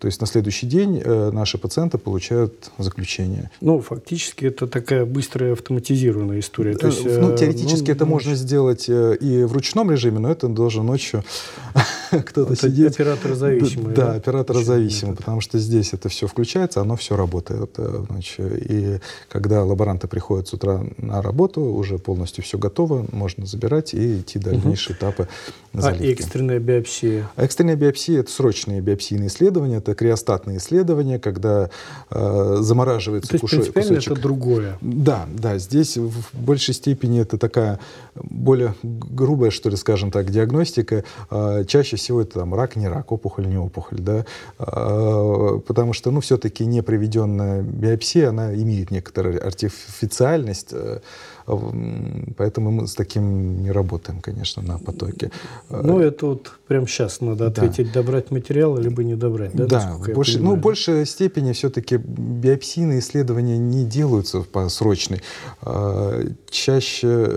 То 0.00 0.06
есть 0.06 0.18
на 0.18 0.26
следующий 0.26 0.66
день 0.66 0.98
э, 1.04 1.30
наши 1.30 1.58
пациенты 1.58 1.98
получают 1.98 2.70
заключение. 2.78 3.50
Ну, 3.60 3.82
фактически 3.82 4.46
это 4.46 4.66
такая 4.66 5.04
быстрая 5.04 5.52
автоматизированная 5.52 6.40
история. 6.40 6.74
То 6.74 6.86
есть, 6.86 7.04
ну, 7.04 7.34
э, 7.34 7.36
теоретически 7.36 7.88
ну, 7.88 7.92
это 7.92 8.04
ну, 8.06 8.12
можно 8.12 8.34
сделать 8.34 8.88
э, 8.88 9.16
и 9.20 9.44
в 9.44 9.52
ручном 9.52 9.90
режиме, 9.90 10.18
но 10.18 10.30
это 10.30 10.48
должен 10.48 10.86
ночью 10.86 11.22
кто-то 12.10 12.56
сидеть. 12.56 12.94
Оператор-зависимый. 12.94 13.94
Да, 13.94 14.06
да? 14.06 14.14
оператор-зависимый, 14.14 15.16
потому 15.16 15.42
что 15.42 15.58
здесь 15.58 15.92
это 15.92 16.08
все 16.08 16.26
включается, 16.26 16.80
оно 16.80 16.96
все 16.96 17.14
работает 17.14 17.76
ночью. 18.08 18.58
И 18.58 19.00
когда 19.28 19.64
лаборанты 19.64 20.08
приходят 20.08 20.48
с 20.48 20.54
утра 20.54 20.82
на 20.96 21.20
работу, 21.20 21.60
уже 21.60 21.98
полностью 21.98 22.42
все 22.42 22.56
готово, 22.56 23.06
можно 23.12 23.44
забирать 23.44 23.92
и 23.92 24.20
идти 24.20 24.38
дальнейшие 24.38 24.96
этапы 24.96 25.28
заливки. 25.74 26.04
А 26.04 26.12
экстренная 26.12 26.58
биопсия? 26.58 27.30
экстренная 27.36 27.76
биопсия– 27.76 28.20
это 28.20 28.30
срочные 28.30 28.80
биопсийные 28.80 29.28
исследования, 29.28 29.80
это 29.90 29.94
криостатные 29.94 30.58
исследования, 30.58 31.18
когда 31.18 31.70
э, 32.10 32.56
замораживается 32.60 33.30
То 33.30 33.34
есть, 33.34 33.72
кусочек. 33.72 34.12
это 34.12 34.20
другое. 34.20 34.78
Да, 34.80 35.26
да, 35.32 35.58
здесь 35.58 35.96
в 35.96 36.12
большей 36.32 36.74
степени 36.74 37.20
это 37.20 37.38
такая 37.38 37.78
более 38.14 38.74
грубая, 38.84 39.50
что 39.50 39.70
ли, 39.70 39.76
скажем 39.76 40.10
так, 40.10 40.30
диагностика. 40.30 41.04
Э, 41.30 41.64
чаще 41.66 41.96
всего 41.96 42.22
это 42.22 42.40
там 42.40 42.54
рак, 42.54 42.76
не 42.76 42.88
рак, 42.88 43.12
опухоль, 43.12 43.48
не 43.48 43.58
опухоль, 43.58 43.98
да, 43.98 44.24
э, 44.58 45.60
потому 45.66 45.92
что, 45.92 46.10
ну, 46.10 46.20
все-таки 46.20 46.66
непроведенная 46.66 47.62
биопсия, 47.62 48.28
она 48.28 48.54
имеет 48.54 48.90
некоторую 48.90 49.44
артифициальность, 49.44 50.68
э, 50.72 51.00
Поэтому 52.36 52.70
мы 52.70 52.86
с 52.86 52.94
таким 52.94 53.62
не 53.62 53.70
работаем, 53.70 54.20
конечно, 54.20 54.62
на 54.62 54.78
потоке. 54.78 55.30
Ну, 55.68 55.98
это 55.98 56.26
вот 56.26 56.52
прямо 56.66 56.86
сейчас 56.86 57.20
надо 57.20 57.46
ответить, 57.46 57.88
да. 57.88 58.00
добрать 58.00 58.30
материал, 58.30 58.76
либо 58.76 59.02
не 59.04 59.14
добрать, 59.14 59.52
да? 59.54 59.66
Да, 59.66 59.96
больше, 60.14 60.38
ну, 60.38 60.56
в 60.56 60.60
большей 60.60 61.06
степени 61.06 61.52
все-таки 61.52 61.96
биопсийные 61.96 63.00
исследования 63.00 63.58
не 63.58 63.84
делаются 63.84 64.42
по 64.42 64.68
срочной. 64.68 65.22
А, 65.62 66.22
чаще, 66.50 67.28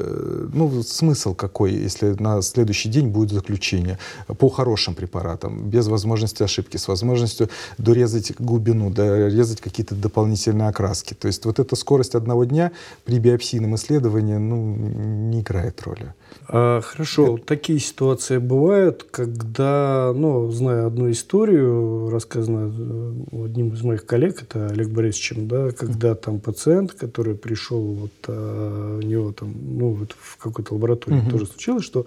ну, 0.53 0.83
смысл 0.83 1.33
какой, 1.33 1.73
если 1.73 2.15
на 2.19 2.41
следующий 2.41 2.89
день 2.89 3.07
будет 3.07 3.31
заключение 3.31 3.97
по 4.27 4.49
хорошим 4.49 4.95
препаратам, 4.95 5.69
без 5.69 5.87
возможности 5.87 6.43
ошибки, 6.43 6.77
с 6.77 6.87
возможностью 6.87 7.49
дорезать 7.77 8.33
глубину, 8.37 8.89
дорезать 8.89 9.61
какие-то 9.61 9.95
дополнительные 9.95 10.69
окраски. 10.69 11.13
То 11.13 11.27
есть 11.27 11.45
вот 11.45 11.59
эта 11.59 11.75
скорость 11.75 12.15
одного 12.15 12.45
дня 12.45 12.71
при 13.05 13.19
биопсийном 13.19 13.75
исследовании 13.75 14.02
исследование 14.03 14.39
ну, 14.39 14.75
не 14.75 15.41
играет 15.41 15.81
роли. 15.83 16.13
А, 16.47 16.81
хорошо, 16.81 17.37
Это... 17.37 17.45
такие 17.45 17.79
ситуации 17.79 18.37
бывают, 18.37 19.05
когда, 19.09 20.11
ну, 20.15 20.49
зная 20.51 20.87
одну 20.87 21.09
историю, 21.11 22.09
рассказанную 22.09 23.25
э, 23.31 23.45
одним 23.45 23.69
из 23.73 23.81
моих 23.83 24.05
коллег, 24.05 24.41
это 24.41 24.67
Олег 24.67 24.89
Борисовичем, 24.89 25.47
да, 25.47 25.71
когда 25.71 26.15
там 26.15 26.39
пациент, 26.39 26.93
который 26.93 27.35
пришел, 27.35 27.81
вот 27.81 28.11
а, 28.27 28.97
у 28.97 29.01
него 29.01 29.31
там, 29.31 29.53
ну, 29.53 29.91
вот 29.91 30.15
в 30.19 30.37
какой-то 30.37 30.73
лаборатории 30.73 31.19
угу. 31.19 31.31
тоже 31.31 31.45
случилось, 31.47 31.85
что 31.85 32.05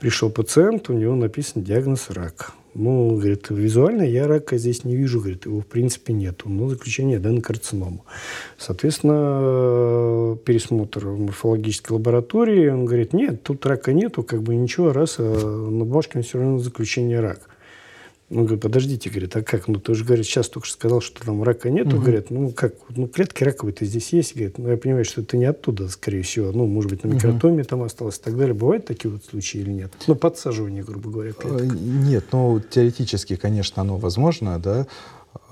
пришел 0.00 0.30
пациент, 0.30 0.90
у 0.90 0.92
него 0.92 1.14
написан 1.14 1.62
диагноз 1.62 2.10
рак. 2.10 2.52
Ну, 2.74 3.16
говорит, 3.16 3.50
визуально 3.50 4.02
я 4.02 4.26
рака 4.26 4.56
здесь 4.56 4.84
не 4.84 4.96
вижу, 4.96 5.20
говорит, 5.20 5.44
его 5.44 5.60
в 5.60 5.66
принципе 5.66 6.14
нету. 6.14 6.48
Но 6.48 6.68
заключение 6.68 7.18
аденокарцинома. 7.18 8.00
Соответственно, 8.56 10.38
пересмотр 10.44 11.06
в 11.06 11.20
морфологической 11.20 11.96
лаборатории, 11.96 12.68
он 12.68 12.86
говорит, 12.86 13.12
нет, 13.12 13.42
тут 13.42 13.66
рака 13.66 13.92
нету, 13.92 14.22
как 14.22 14.42
бы 14.42 14.54
ничего, 14.54 14.92
раз, 14.92 15.16
а 15.18 15.22
на 15.22 15.84
бумажке 15.84 16.22
все 16.22 16.38
равно 16.38 16.58
заключение 16.58 17.20
рак. 17.20 17.48
Он 18.32 18.44
говорит, 18.44 18.62
подождите, 18.62 19.10
говорит, 19.10 19.36
а 19.36 19.42
как? 19.42 19.68
Ну, 19.68 19.78
ты 19.78 19.94
же, 19.94 20.04
говорит, 20.04 20.24
сейчас 20.24 20.48
только 20.48 20.66
что 20.66 20.76
сказал, 20.76 21.00
что 21.02 21.22
там 21.24 21.42
рака 21.42 21.68
нету. 21.68 21.96
Угу. 21.96 22.02
Говорят, 22.02 22.30
ну, 22.30 22.50
как? 22.50 22.74
Ну, 22.88 23.06
клетки 23.06 23.44
раковые-то 23.44 23.84
здесь 23.84 24.12
есть. 24.12 24.34
Говорит, 24.34 24.56
ну, 24.56 24.70
я 24.70 24.76
понимаю, 24.78 25.04
что 25.04 25.20
это 25.20 25.36
не 25.36 25.44
оттуда, 25.44 25.88
скорее 25.88 26.22
всего. 26.22 26.50
Ну, 26.50 26.66
может 26.66 26.90
быть, 26.90 27.04
на 27.04 27.08
микротоме 27.08 27.60
угу. 27.60 27.68
там 27.68 27.82
осталось 27.82 28.18
и 28.18 28.22
так 28.22 28.36
далее. 28.38 28.54
Бывают 28.54 28.86
такие 28.86 29.12
вот 29.12 29.24
случаи 29.24 29.58
или 29.58 29.70
нет? 29.70 29.92
Ну, 30.06 30.14
подсаживание, 30.14 30.82
грубо 30.82 31.10
говоря, 31.10 31.32
клеток. 31.32 31.60
Э, 31.60 31.76
нет, 31.76 32.24
ну, 32.32 32.60
теоретически, 32.60 33.36
конечно, 33.36 33.82
оно 33.82 33.98
возможно, 33.98 34.58
да. 34.58 34.86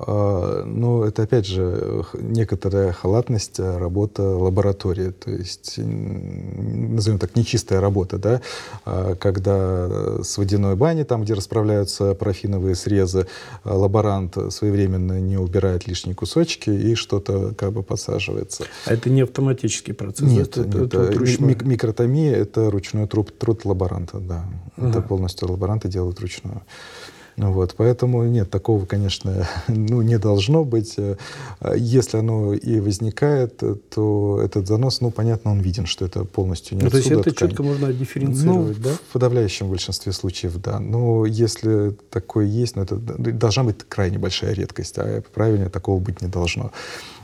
А, 0.07 0.65
но 0.65 1.05
это, 1.05 1.23
опять 1.25 1.47
же, 1.47 2.05
некоторая 2.15 2.93
халатность 2.93 3.61
а, 3.61 3.79
работа 3.79 4.23
лаборатории, 4.23 5.11
то 5.11 5.31
есть, 5.31 5.75
назовем 5.77 7.19
так, 7.19 7.37
нечистая 7.37 7.81
работа, 7.81 8.19
да, 8.19 8.41
а, 8.85 9.15
когда 9.15 10.23
с 10.23 10.39
водяной 10.39 10.77
бани, 10.77 11.03
там, 11.03 11.23
где 11.23 11.35
расправляются 11.35 12.15
парафиновые 12.15 12.75
срезы, 12.75 13.27
лаборант 13.65 14.37
своевременно 14.51 15.21
не 15.21 15.37
убирает 15.37 15.87
лишние 15.87 16.15
кусочки 16.15 16.71
и 16.71 16.95
что-то 16.95 17.55
как 17.57 17.73
бы 17.73 17.83
подсаживается. 17.83 18.65
А 18.87 18.95
это 18.95 19.11
не 19.11 19.23
автоматический 19.23 19.93
процесс? 19.93 20.29
Нет, 20.29 20.57
это, 20.57 20.79
нет, 20.79 20.95
это, 20.95 21.03
это 21.03 21.43
мик 21.43 21.63
микротомия— 21.63 22.35
это 22.37 22.71
ручной 22.71 23.07
труд, 23.07 23.37
труд 23.39 23.65
лаборанта, 23.65 24.19
да. 24.19 24.45
Ага. 24.77 24.89
Это 24.89 25.03
полностью 25.03 25.51
лаборанты 25.51 25.89
делают 25.89 26.21
ручную. 26.21 26.63
Вот, 27.37 27.75
поэтому 27.77 28.25
нет, 28.25 28.51
такого, 28.51 28.87
конечно, 28.87 29.49
ну, 29.69 30.03
не 30.03 30.19
должно 30.19 30.65
быть. 30.65 30.97
Если 31.77 32.19
оно 32.19 32.55
и 32.55 32.81
возникает, 32.81 33.63
то 33.91 34.41
этот 34.43 34.67
занос, 34.67 35.01
ну, 35.01 35.11
понятно, 35.11 35.53
он 35.53 35.61
виден, 35.61 35.87
что 35.87 36.05
это 36.05 36.25
полностью 36.25 36.77
не 36.77 36.83
ну, 36.83 36.89
отсюда. 36.89 37.03
То 37.03 37.09
есть 37.15 37.27
это 37.27 37.35
ткань. 37.35 37.49
четко 37.49 37.63
можно 37.63 37.93
дифференцировать, 37.93 38.79
ну, 38.79 38.85
да? 38.85 38.91
В 38.91 39.13
подавляющем 39.13 39.69
большинстве 39.69 40.13
случаев, 40.13 40.57
да. 40.61 40.81
Но 40.81 41.27
если 41.27 41.97
такое 42.11 42.47
есть, 42.47 42.77
ну, 42.77 42.83
это 42.83 42.97
должна 42.97 43.65
быть 43.65 43.77
крайне 43.89 44.19
большая 44.19 44.53
редкость, 44.53 44.99
а 44.99 45.23
правильно 45.35 45.71
такого 45.71 46.01
быть 46.01 46.23
не 46.23 46.29
должно 46.29 46.73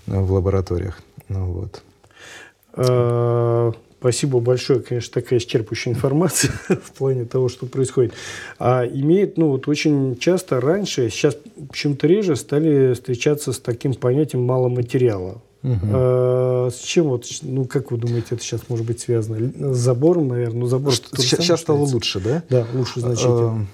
в 0.06 0.32
лабораториях. 0.32 0.98
Ну, 1.28 1.46
вот. 1.52 1.82
А, 4.00 4.06
Спасибо 4.06 4.40
большое, 4.40 4.80
конечно, 4.80 5.20
такая 5.20 5.38
исчерпывающая 5.38 5.92
информация 5.92 6.52
в 6.68 6.92
плане 6.92 7.24
того, 7.24 7.48
что 7.48 7.66
происходит. 7.66 8.12
А 8.58 8.84
имеет, 8.84 9.36
ну 9.36 9.48
вот 9.48 9.68
очень 9.68 10.16
часто 10.18 10.60
раньше, 10.60 11.10
сейчас 11.10 11.36
почему-то 11.68 12.06
реже 12.06 12.36
стали 12.36 12.94
встречаться 12.94 13.52
с 13.52 13.58
таким 13.58 13.94
понятием 13.94 14.44
мало 14.44 14.68
материала. 14.68 15.42
Угу. 15.62 15.78
А, 15.92 16.68
с 16.70 16.78
чем 16.80 17.06
вот, 17.06 17.26
ну 17.42 17.64
как 17.64 17.90
вы 17.90 17.98
думаете, 17.98 18.28
это 18.32 18.42
сейчас 18.42 18.68
может 18.68 18.86
быть 18.86 19.00
связано? 19.00 19.74
С 19.74 19.78
забором, 19.78 20.28
наверное, 20.28 20.60
ну 20.60 20.66
забор. 20.66 20.94
Сейчас, 20.94 21.40
сейчас 21.40 21.60
стало 21.60 21.78
лучше, 21.78 22.20
да? 22.20 22.42
Да, 22.48 22.66
лучше 22.74 23.00
значительно 23.00 23.66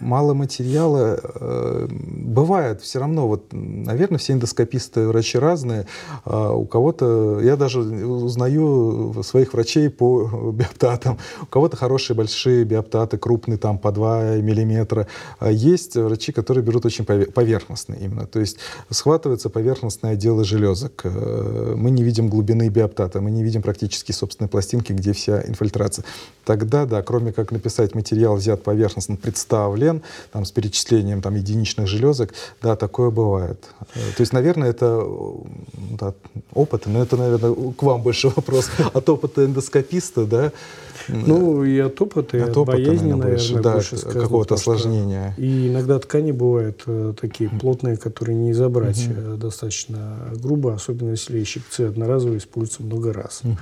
мало 0.00 0.34
материала. 0.34 1.18
Э, 1.22 1.88
бывает 1.90 2.80
все 2.82 2.98
равно, 3.00 3.28
вот, 3.28 3.46
наверное, 3.52 4.18
все 4.18 4.32
эндоскописты 4.34 5.06
врачи 5.06 5.38
разные. 5.38 5.86
А 6.24 6.52
у 6.52 6.66
кого-то, 6.66 7.40
я 7.42 7.56
даже 7.56 7.80
узнаю 7.80 9.14
своих 9.22 9.52
врачей 9.54 9.90
по 9.90 10.52
биоптатам. 10.52 11.18
У 11.42 11.46
кого-то 11.46 11.76
хорошие 11.76 12.16
большие 12.16 12.64
биоптаты, 12.64 13.18
крупные, 13.18 13.58
там 13.58 13.78
по 13.78 13.92
2 13.92 14.36
миллиметра. 14.36 15.06
А 15.38 15.50
есть 15.50 15.96
врачи, 15.96 16.32
которые 16.32 16.64
берут 16.64 16.86
очень 16.86 17.04
поверхностные 17.04 18.00
именно. 18.00 18.26
То 18.26 18.40
есть 18.40 18.58
схватываются 18.90 19.50
поверхностные 19.50 20.12
отделы 20.12 20.44
железок. 20.44 21.02
Э, 21.04 21.74
мы 21.76 21.90
не 21.90 22.02
видим 22.02 22.28
глубины 22.28 22.68
биоптата, 22.68 23.20
мы 23.20 23.30
не 23.30 23.42
видим 23.42 23.62
практически 23.62 24.12
собственной 24.12 24.48
пластинки, 24.48 24.92
где 24.92 25.12
вся 25.12 25.42
инфильтрация. 25.46 26.04
Тогда, 26.44 26.86
да, 26.86 27.02
кроме 27.02 27.32
как 27.32 27.50
написать 27.50 27.94
материал 27.94 28.36
взят 28.36 28.62
поверхностно, 28.62 29.16
представлен, 29.16 29.85
член 29.86 30.02
там, 30.32 30.44
с 30.44 30.50
перечислением 30.50 31.22
там, 31.22 31.34
единичных 31.34 31.86
железок, 31.86 32.34
да, 32.62 32.76
такое 32.76 33.10
бывает. 33.10 33.64
Э, 33.94 34.00
то 34.16 34.20
есть, 34.20 34.32
наверное, 34.32 34.70
это 34.70 35.06
да, 35.98 36.14
опыт, 36.54 36.86
но 36.86 37.02
это, 37.02 37.16
наверное, 37.16 37.72
к 37.72 37.82
вам 37.82 38.02
больше 38.02 38.28
вопрос 38.36 38.70
от 38.92 39.08
опыта 39.08 39.44
эндоскописта, 39.44 40.26
да? 40.26 40.52
Ну, 41.08 41.62
и 41.64 41.78
от 41.78 42.00
опыта, 42.00 42.36
и 42.36 42.40
от, 42.40 42.56
от 42.56 42.66
боязни, 42.66 43.12
наверное, 43.12 43.28
больше, 43.28 43.60
да, 43.60 43.72
больше 43.74 43.96
какого-то 43.96 44.54
осложнения. 44.54 45.34
И 45.36 45.68
иногда 45.68 45.98
ткани 45.98 46.32
бывают 46.32 46.82
э, 46.86 47.12
такие 47.20 47.48
плотные, 47.48 47.96
которые 47.96 48.36
не 48.36 48.52
забрать 48.54 49.06
угу. 49.06 49.36
достаточно 49.36 50.16
грубо, 50.34 50.74
особенно 50.74 51.10
если 51.10 51.44
щипцы 51.44 51.82
одноразовые 51.82 52.38
используются 52.38 52.82
много 52.82 53.12
раз. 53.12 53.42
Угу. 53.44 53.56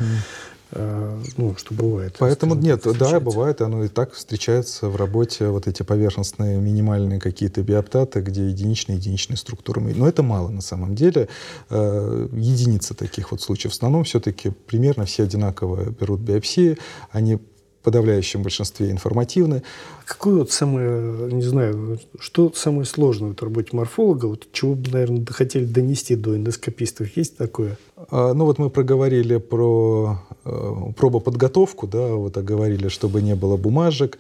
Э, 0.76 1.22
ну, 1.36 1.54
что 1.56 1.72
бывает. 1.72 2.16
Поэтому 2.18 2.54
нет, 2.54 2.82
да, 2.98 3.20
бывает, 3.20 3.60
оно 3.60 3.84
и 3.84 3.88
так 3.88 4.12
встречается 4.12 4.88
в 4.88 4.96
работе, 4.96 5.48
вот 5.48 5.68
эти 5.68 5.82
поверхностные 5.82 6.58
минимальные 6.58 7.20
какие-то 7.20 7.62
биоптаты, 7.62 8.20
где 8.20 8.48
единичные, 8.48 8.98
единичные 8.98 9.36
структуры. 9.36 9.80
Но 9.80 10.08
это 10.08 10.22
мало 10.22 10.48
на 10.48 10.62
самом 10.62 10.94
деле. 10.96 11.28
Э, 11.70 12.28
единицы 12.32 12.94
таких 12.94 13.30
вот 13.30 13.40
случаев. 13.40 13.72
В 13.72 13.76
основном 13.76 14.04
все-таки 14.04 14.50
примерно 14.50 15.04
все 15.04 15.22
одинаково 15.22 15.90
берут 15.90 16.20
биопсии, 16.20 16.78
они 17.10 17.38
подавляющем 17.84 18.42
большинстве 18.42 18.90
информативны. 18.90 19.62
Какое 20.06 20.36
вот 20.36 20.50
самое, 20.50 21.32
не 21.32 21.42
знаю, 21.42 22.00
что 22.18 22.50
самое 22.54 22.86
сложное 22.86 23.34
в 23.34 23.42
работе 23.42 23.68
морфолога, 23.72 24.26
вот 24.26 24.48
чего 24.52 24.74
бы, 24.74 24.90
наверное, 24.90 25.24
хотели 25.26 25.64
донести 25.64 26.16
до 26.16 26.34
эндоскопистов? 26.34 27.16
Есть 27.16 27.36
такое? 27.36 27.78
А, 28.10 28.32
ну 28.32 28.46
вот 28.46 28.58
мы 28.58 28.70
проговорили 28.70 29.36
про 29.36 30.18
э, 30.44 30.72
пробоподготовку, 30.96 31.86
да, 31.86 32.08
вот 32.14 32.36
оговорили, 32.36 32.88
чтобы 32.88 33.22
не 33.22 33.34
было 33.34 33.56
бумажек, 33.56 34.18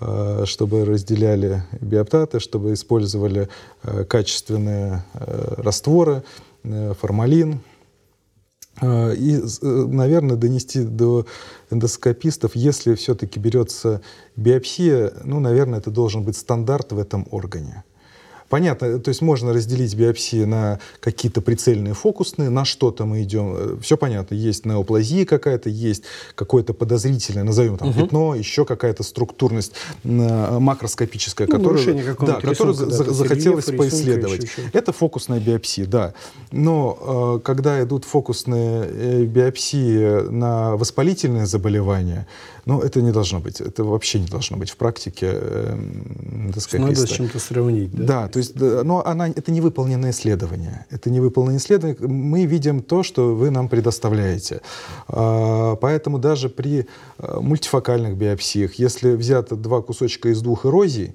э, 0.00 0.44
чтобы 0.46 0.84
разделяли 0.84 1.62
биоптаты, 1.80 2.40
чтобы 2.40 2.72
использовали 2.72 3.48
э, 3.82 4.04
качественные 4.04 5.04
э, 5.14 5.54
растворы, 5.58 6.22
формалин, 7.00 7.54
а, 7.54 7.71
и, 8.82 9.36
э, 9.36 9.66
наверное, 9.86 10.36
донести 10.36 10.82
до 10.82 11.26
эндоскопистов, 11.70 12.56
если 12.56 12.94
все-таки 12.94 13.38
берется 13.38 14.02
биопсия, 14.36 15.12
ну, 15.24 15.40
наверное, 15.40 15.78
это 15.78 15.90
должен 15.90 16.24
быть 16.24 16.36
стандарт 16.36 16.92
в 16.92 16.98
этом 16.98 17.26
органе. 17.30 17.84
Понятно, 18.52 18.98
то 18.98 19.08
есть 19.08 19.22
можно 19.22 19.54
разделить 19.54 19.94
биопсии 19.94 20.44
на 20.44 20.78
какие-то 21.00 21.40
прицельные 21.40 21.94
фокусные, 21.94 22.50
на 22.50 22.66
что-то 22.66 23.06
мы 23.06 23.22
идем, 23.22 23.80
все 23.80 23.96
понятно, 23.96 24.34
есть 24.34 24.66
неоплазия 24.66 25.24
какая-то, 25.24 25.70
есть 25.70 26.02
какое-то 26.34 26.74
подозрительное, 26.74 27.44
назовем 27.44 27.78
там 27.78 27.88
угу. 27.88 28.00
пятно, 28.00 28.34
еще 28.34 28.66
какая-то 28.66 29.04
структурность 29.04 29.72
макроскопическая, 30.04 31.48
ну, 31.48 31.56
которую, 31.56 31.96
да, 32.20 32.34
которую 32.34 32.50
рисунка, 32.50 32.94
за, 32.94 33.04
да, 33.04 33.12
захотелось 33.14 33.68
рельеф, 33.68 33.80
поисследовать. 33.80 34.46
Это 34.74 34.92
фокусная 34.92 35.40
биопсия, 35.40 35.86
да. 35.86 36.12
Но 36.50 37.40
когда 37.42 37.82
идут 37.82 38.04
фокусные 38.04 38.84
э, 38.84 39.24
биопсии 39.24 40.28
на 40.28 40.76
воспалительные 40.76 41.46
заболевания, 41.46 42.26
ну, 42.64 42.80
это 42.80 43.02
не 43.02 43.12
должно 43.12 43.40
быть. 43.40 43.60
Это 43.60 43.82
вообще 43.82 44.20
не 44.20 44.26
должно 44.26 44.56
быть 44.56 44.70
в 44.70 44.76
практике 44.76 45.30
э, 45.32 45.76
Надо 46.72 47.06
с 47.06 47.10
чем-то 47.10 47.38
сравнить, 47.38 47.92
да? 47.92 48.04
Да, 48.04 48.28
то 48.28 48.38
есть, 48.38 48.58
но 48.58 49.04
она, 49.04 49.28
это 49.28 49.50
не 49.52 49.60
выполненное 49.60 50.10
исследование. 50.10 50.86
Это 50.90 51.10
не 51.10 51.20
выполненное 51.20 51.58
исследование. 51.58 51.96
Мы 52.00 52.46
видим 52.46 52.82
то, 52.82 53.02
что 53.02 53.34
вы 53.34 53.50
нам 53.50 53.68
предоставляете. 53.68 54.60
А, 55.08 55.76
поэтому 55.76 56.18
даже 56.18 56.48
при 56.48 56.86
э, 57.18 57.40
мультифокальных 57.40 58.16
биопсиях, 58.16 58.74
если 58.74 59.14
взято 59.14 59.56
два 59.56 59.82
кусочка 59.82 60.28
из 60.28 60.40
двух 60.42 60.66
эрозий, 60.66 61.14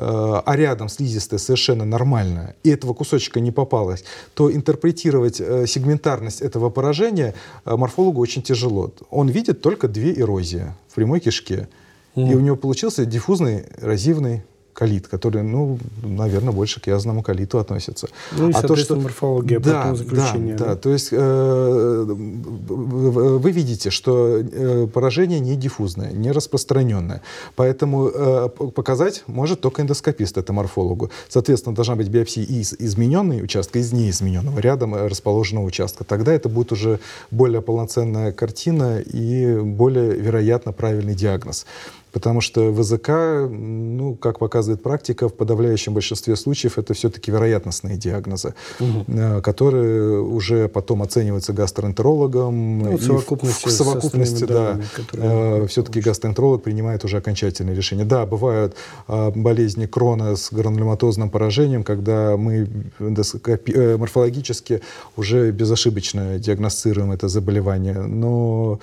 Э, 0.00 0.42
а 0.44 0.56
рядом 0.56 0.88
слизистая 0.88 1.38
совершенно 1.38 1.84
нормальная, 1.84 2.54
и 2.62 2.70
этого 2.70 2.94
кусочка 2.94 3.40
не 3.40 3.50
попалось, 3.50 4.04
то 4.34 4.52
интерпретировать 4.52 5.40
э, 5.40 5.66
сегментарность 5.66 6.40
этого 6.40 6.70
поражения 6.70 7.34
э, 7.64 7.74
морфологу 7.74 8.20
очень 8.20 8.42
тяжело. 8.42 8.92
Он 9.10 9.28
видит 9.28 9.60
только 9.60 9.88
две 9.88 10.12
эрозии 10.12 10.72
в 10.88 10.94
прямой 10.94 11.18
кишке. 11.20 11.68
Mm. 12.14 12.30
И 12.30 12.34
у 12.34 12.40
него 12.40 12.56
получился 12.56 13.06
диффузный 13.06 13.64
эрозивный 13.80 14.44
колит, 14.78 15.08
который, 15.08 15.42
ну, 15.42 15.76
наверное, 16.02 16.52
больше 16.52 16.80
к 16.80 16.86
язному 16.86 17.22
колиту 17.22 17.58
относится. 17.58 18.06
Ну 18.30 18.50
и, 18.50 18.52
а 18.52 18.62
то, 18.62 18.76
что 18.76 18.94
морфология, 18.94 19.58
да, 19.58 19.92
заключение. 19.92 20.54
Да, 20.54 20.66
да, 20.66 20.76
то 20.76 20.90
есть 20.90 21.08
э, 21.10 22.04
вы 22.06 23.50
видите, 23.50 23.90
что 23.90 24.38
э, 24.38 24.86
поражение 24.86 25.40
не 25.40 25.56
диффузное, 25.56 26.12
не 26.12 26.30
распространенное. 26.30 27.22
Поэтому 27.56 28.08
э, 28.08 28.48
показать 28.48 29.24
может 29.26 29.60
только 29.60 29.82
эндоскопист, 29.82 30.38
это 30.38 30.52
морфологу. 30.52 31.10
Соответственно, 31.28 31.74
должна 31.74 31.96
быть 31.96 32.08
биопсия 32.08 32.44
из 32.44 32.72
измененной 32.78 33.42
участка, 33.42 33.80
из 33.80 33.92
неизмененного, 33.92 34.60
рядом 34.60 34.94
расположенного 34.94 35.64
участка. 35.64 36.04
Тогда 36.04 36.32
это 36.32 36.48
будет 36.48 36.70
уже 36.70 37.00
более 37.32 37.62
полноценная 37.62 38.30
картина 38.30 39.00
и 39.00 39.58
более, 39.60 40.12
вероятно, 40.12 40.72
правильный 40.72 41.16
диагноз. 41.16 41.66
Потому 42.12 42.40
что 42.40 42.72
ВЗК, 42.72 43.08
ну, 43.50 44.14
как 44.14 44.38
показывает 44.38 44.82
практика, 44.82 45.28
в 45.28 45.34
подавляющем 45.34 45.94
большинстве 45.94 46.36
случаев 46.36 46.78
это 46.78 46.94
все-таки 46.94 47.30
вероятностные 47.30 47.96
диагнозы, 47.96 48.54
угу. 48.80 49.42
которые 49.42 50.20
уже 50.20 50.68
потом 50.68 51.02
оцениваются 51.02 51.52
гастроэнтерологом. 51.52 52.78
Ну, 52.78 52.96
в 52.96 53.02
совокупности, 53.02 53.64
в, 53.64 53.66
в 53.66 53.70
совокупности 53.70 54.44
да, 54.44 54.80
э, 55.12 55.66
все-таки 55.68 56.00
гастроэнтеролог 56.00 56.62
принимает 56.62 57.04
уже 57.04 57.18
окончательное 57.18 57.74
решение. 57.74 58.04
Да, 58.04 58.26
бывают 58.26 58.74
э, 59.08 59.30
болезни 59.34 59.86
крона 59.86 60.36
с 60.36 60.52
гранулематозным 60.52 61.30
поражением, 61.30 61.84
когда 61.84 62.36
мы 62.36 62.68
э, 62.98 63.96
морфологически 63.96 64.80
уже 65.16 65.50
безошибочно 65.50 66.38
диагностируем 66.38 67.12
это 67.12 67.28
заболевание, 67.28 68.00
но 68.02 68.80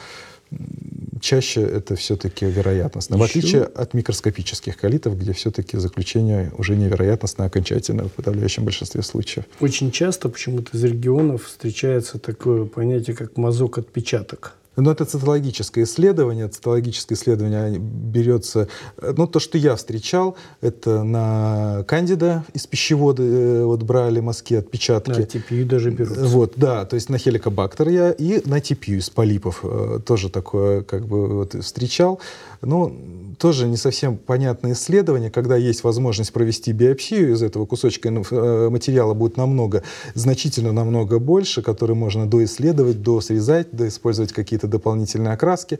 чаще 1.21 1.61
это 1.61 1.95
все-таки 1.95 2.45
вероятностно. 2.45 3.15
Еще? 3.15 3.23
В 3.23 3.27
отличие 3.27 3.63
от 3.63 3.93
микроскопических 3.93 4.77
колитов, 4.77 5.17
где 5.17 5.33
все-таки 5.33 5.77
заключение 5.77 6.51
уже 6.57 6.75
невероятностно 6.75 7.45
окончательно 7.45 8.07
в 8.07 8.11
подавляющем 8.11 8.63
большинстве 8.63 9.01
случаев. 9.01 9.45
Очень 9.59 9.91
часто 9.91 10.29
почему-то 10.29 10.77
из 10.77 10.83
регионов 10.83 11.45
встречается 11.45 12.19
такое 12.19 12.65
понятие, 12.65 13.15
как 13.15 13.37
мазок-отпечаток. 13.37 14.53
Но 14.75 14.91
это 14.91 15.05
цитологическое 15.05 15.83
исследование. 15.83 16.47
Цитологическое 16.47 17.17
исследование 17.17 17.79
берется... 17.79 18.67
Ну, 19.01 19.27
то, 19.27 19.39
что 19.39 19.57
я 19.57 19.75
встречал, 19.75 20.35
это 20.61 21.03
на 21.03 21.83
кандида 21.87 22.43
из 22.53 22.67
пищевода 22.67 23.23
э, 23.23 23.63
вот 23.63 23.83
брали 23.83 24.19
мазки, 24.19 24.53
отпечатки. 24.53 25.09
На 25.11 25.23
TPU 25.23 25.65
даже 25.65 25.91
берут. 25.91 26.17
Вот, 26.17 26.53
да, 26.55 26.85
то 26.85 26.95
есть 26.95 27.09
на 27.09 27.17
хеликобактер 27.17 27.89
я 27.89 28.11
и 28.11 28.41
на 28.47 28.59
TPU 28.59 28.97
из 28.97 29.09
полипов 29.09 29.61
э, 29.63 29.99
тоже 30.05 30.29
такое 30.29 30.81
как 30.81 31.05
бы 31.05 31.27
вот 31.27 31.53
встречал. 31.63 32.19
Ну, 32.65 32.93
тоже 33.37 33.67
не 33.67 33.77
совсем 33.77 34.17
понятное 34.17 34.73
исследование, 34.73 35.29
когда 35.29 35.55
есть 35.55 35.83
возможность 35.83 36.33
провести 36.33 36.71
биопсию 36.71 37.33
из 37.33 37.43
этого 37.43 37.65
кусочка 37.65 38.09
э, 38.09 38.69
материала 38.69 39.13
будет 39.13 39.37
намного, 39.37 39.83
значительно 40.13 40.71
намного 40.71 41.19
больше, 41.19 41.61
который 41.61 41.95
можно 41.95 42.25
доисследовать, 42.25 43.01
досрезать, 43.01 43.67
доиспользовать 43.71 44.33
какие-то 44.33 44.67
дополнительные 44.67 45.33
окраски. 45.33 45.79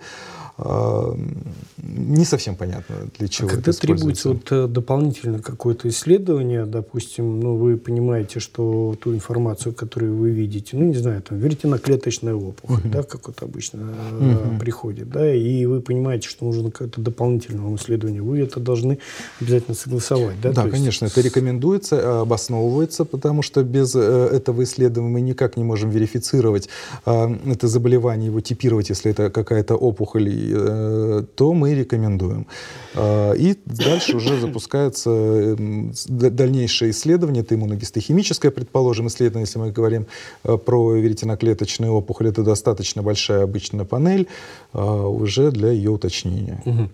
Не 0.57 2.23
совсем 2.23 2.55
понятно, 2.55 2.95
для 3.19 3.27
чего 3.27 3.49
а 3.49 3.51
когда 3.51 3.71
это 3.71 3.79
требуется 3.79 4.29
вот 4.29 4.49
э, 4.51 4.67
дополнительно 4.67 5.39
какое-то 5.39 5.89
исследование, 5.89 6.65
допустим, 6.65 7.41
ну, 7.41 7.57
вы 7.57 7.75
понимаете, 7.75 8.39
что 8.39 8.95
ту 9.01 9.13
информацию, 9.13 9.73
которую 9.73 10.15
вы 10.15 10.29
видите, 10.29 10.77
ну, 10.77 10.85
не 10.85 10.95
знаю, 10.95 11.21
там, 11.21 11.37
веретеноклеточная 11.39 12.35
опухоль, 12.35 12.77
uh-huh. 12.77 12.89
да, 12.89 13.03
как 13.03 13.27
вот 13.27 13.43
обычно 13.43 13.93
uh-huh. 14.19 14.59
приходит, 14.59 15.09
да, 15.09 15.33
и 15.33 15.65
вы 15.65 15.81
понимаете, 15.81 16.29
что 16.29 16.45
нужно 16.45 16.71
какое-то 16.71 17.01
дополнительное 17.01 17.75
исследование, 17.75 18.21
вы 18.21 18.39
это 18.39 18.61
должны 18.61 18.99
обязательно 19.41 19.75
согласовать, 19.75 20.39
да? 20.41 20.53
Да, 20.53 20.63
То 20.63 20.69
конечно, 20.69 21.05
есть... 21.05 21.17
это 21.17 21.27
рекомендуется, 21.27 22.21
обосновывается, 22.21 23.03
потому 23.03 23.41
что 23.41 23.61
без 23.61 23.93
э, 23.93 23.99
этого 23.99 24.63
исследования 24.63 25.11
мы 25.11 25.19
никак 25.19 25.57
не 25.57 25.65
можем 25.65 25.89
верифицировать 25.89 26.69
это 27.05 27.67
заболевание, 27.67 28.27
его 28.27 28.39
типировать, 28.39 28.89
если 28.89 29.11
это 29.11 29.29
какая-то 29.29 29.75
опухоль 29.75 30.44
Э, 30.44 30.44
то 30.53 31.53
мы 31.53 31.73
рекомендуем. 31.73 32.47
А, 32.95 33.33
и 33.33 33.55
дальше 33.65 34.17
уже 34.17 34.39
запускается 34.39 35.09
эм, 35.09 35.93
дальнейшее 36.07 36.91
исследование, 36.91 37.43
это 37.43 37.55
иммуногистохимическое, 37.55 38.51
предположим, 38.51 39.07
исследование, 39.07 39.45
если 39.45 39.59
мы 39.59 39.71
говорим 39.71 40.07
э, 40.43 40.57
про 40.57 40.95
веретеноклеточные 40.95 41.91
опухоли, 41.91 42.29
это 42.29 42.43
достаточно 42.43 43.01
большая 43.01 43.43
обычная 43.43 43.85
панель 43.85 44.27
уже 44.73 45.51
для 45.51 45.71
ее 45.71 45.91
уточнения. 45.91 46.61
Угу. 46.65 46.89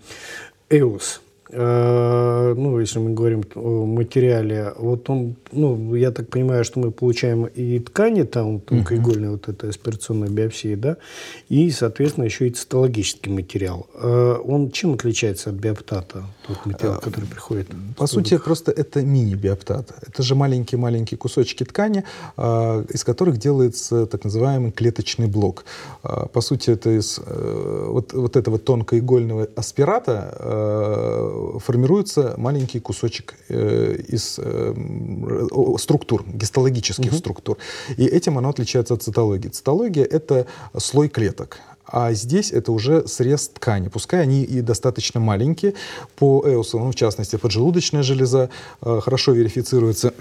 ЭОС. 0.70 1.20
Э, 1.54 2.54
ну, 2.56 2.80
если 2.80 2.98
мы 2.98 3.10
говорим 3.10 3.42
о 3.54 3.84
материале, 3.84 4.72
вот 4.78 5.10
он, 5.10 5.36
ну, 5.52 5.94
я 5.94 6.10
так 6.10 6.28
понимаю, 6.28 6.64
что 6.64 6.80
мы 6.80 6.90
получаем 6.90 7.44
и 7.44 7.78
ткани, 7.78 8.22
там, 8.22 8.58
тонкоигольная 8.60 9.28
uh-huh. 9.28 9.32
вот 9.32 9.48
эта 9.48 9.68
аспирационная 9.68 10.30
биопсия, 10.30 10.76
да, 10.76 10.96
и, 11.50 11.70
соответственно, 11.70 12.24
еще 12.24 12.48
и 12.48 12.50
цитологический 12.50 13.30
материал. 13.30 13.86
Э, 13.94 14.36
он 14.42 14.70
чем 14.70 14.94
отличается 14.94 15.50
от 15.50 15.56
биоптата, 15.56 16.24
тот 16.46 16.64
материал, 16.64 16.94
э, 16.94 17.00
который 17.00 17.26
приходит? 17.26 17.68
По 17.98 18.06
сути, 18.06 18.38
просто 18.38 18.72
это 18.72 19.02
мини-биоптат. 19.02 19.92
Это 20.08 20.22
же 20.22 20.34
маленькие-маленькие 20.34 21.18
кусочки 21.18 21.64
ткани, 21.64 22.04
из 22.38 23.04
которых 23.04 23.36
делается 23.36 24.06
так 24.06 24.24
называемый 24.24 24.72
клеточный 24.72 25.26
блок. 25.26 25.64
По 26.02 26.40
сути, 26.40 26.70
это 26.70 26.90
из 26.90 27.18
вот, 27.18 28.14
вот 28.14 28.36
этого 28.36 28.58
тонкоигольного 28.58 29.48
аспирата 29.54 31.41
формируется 31.58 32.34
маленький 32.36 32.80
кусочек 32.80 33.34
э, 33.48 33.96
из 34.08 34.38
э, 34.38 34.74
структур, 35.78 36.24
гистологических 36.26 37.12
угу. 37.12 37.18
структур. 37.18 37.58
И 37.96 38.04
этим 38.04 38.38
оно 38.38 38.48
отличается 38.48 38.94
от 38.94 39.02
цитологии. 39.02 39.48
Цитология— 39.48 40.04
это 40.10 40.46
слой 40.76 41.08
клеток. 41.08 41.58
А 41.86 42.12
здесь 42.12 42.52
это 42.52 42.72
уже 42.72 43.06
срез 43.06 43.48
ткани. 43.48 43.88
Пускай 43.88 44.22
они 44.22 44.44
и 44.44 44.60
достаточно 44.60 45.20
маленькие. 45.20 45.74
По 46.16 46.42
ЭОСу, 46.46 46.78
ну, 46.78 46.90
в 46.90 46.94
частности, 46.94 47.36
поджелудочная 47.36 48.02
железа 48.02 48.50
э, 48.80 49.00
хорошо 49.02 49.32
верифицируется 49.32 50.14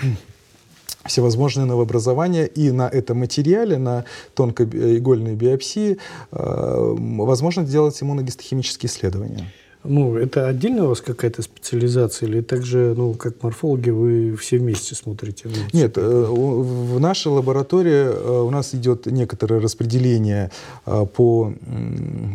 всевозможные 1.05 1.65
новообразования, 1.65 2.45
и 2.45 2.71
на 2.71 2.87
этом 2.87 3.19
материале, 3.19 3.77
на 3.77 4.05
тонкоигольной 4.35 5.35
биопсии, 5.35 5.97
возможно 6.29 7.63
делать 7.63 8.01
иммуногистохимические 8.03 8.87
исследования. 8.87 9.51
Ну, 9.83 10.15
это 10.15 10.47
отдельно 10.47 10.85
у 10.85 10.89
вас 10.89 11.01
какая-то 11.01 11.41
специализация 11.41 12.29
или 12.29 12.41
также, 12.41 12.93
ну, 12.95 13.13
как 13.15 13.41
морфологи, 13.41 13.89
вы 13.89 14.35
все 14.35 14.59
вместе 14.59 14.93
смотрите? 14.93 15.45
Ну, 15.49 15.55
Нет, 15.73 15.97
э, 15.97 16.01
в 16.01 16.99
нашей 16.99 17.29
лаборатории 17.29 18.05
э, 18.05 18.41
у 18.41 18.51
нас 18.51 18.75
идет 18.75 19.07
некоторое 19.07 19.59
распределение 19.59 20.51
э, 20.85 21.05
по 21.05 21.53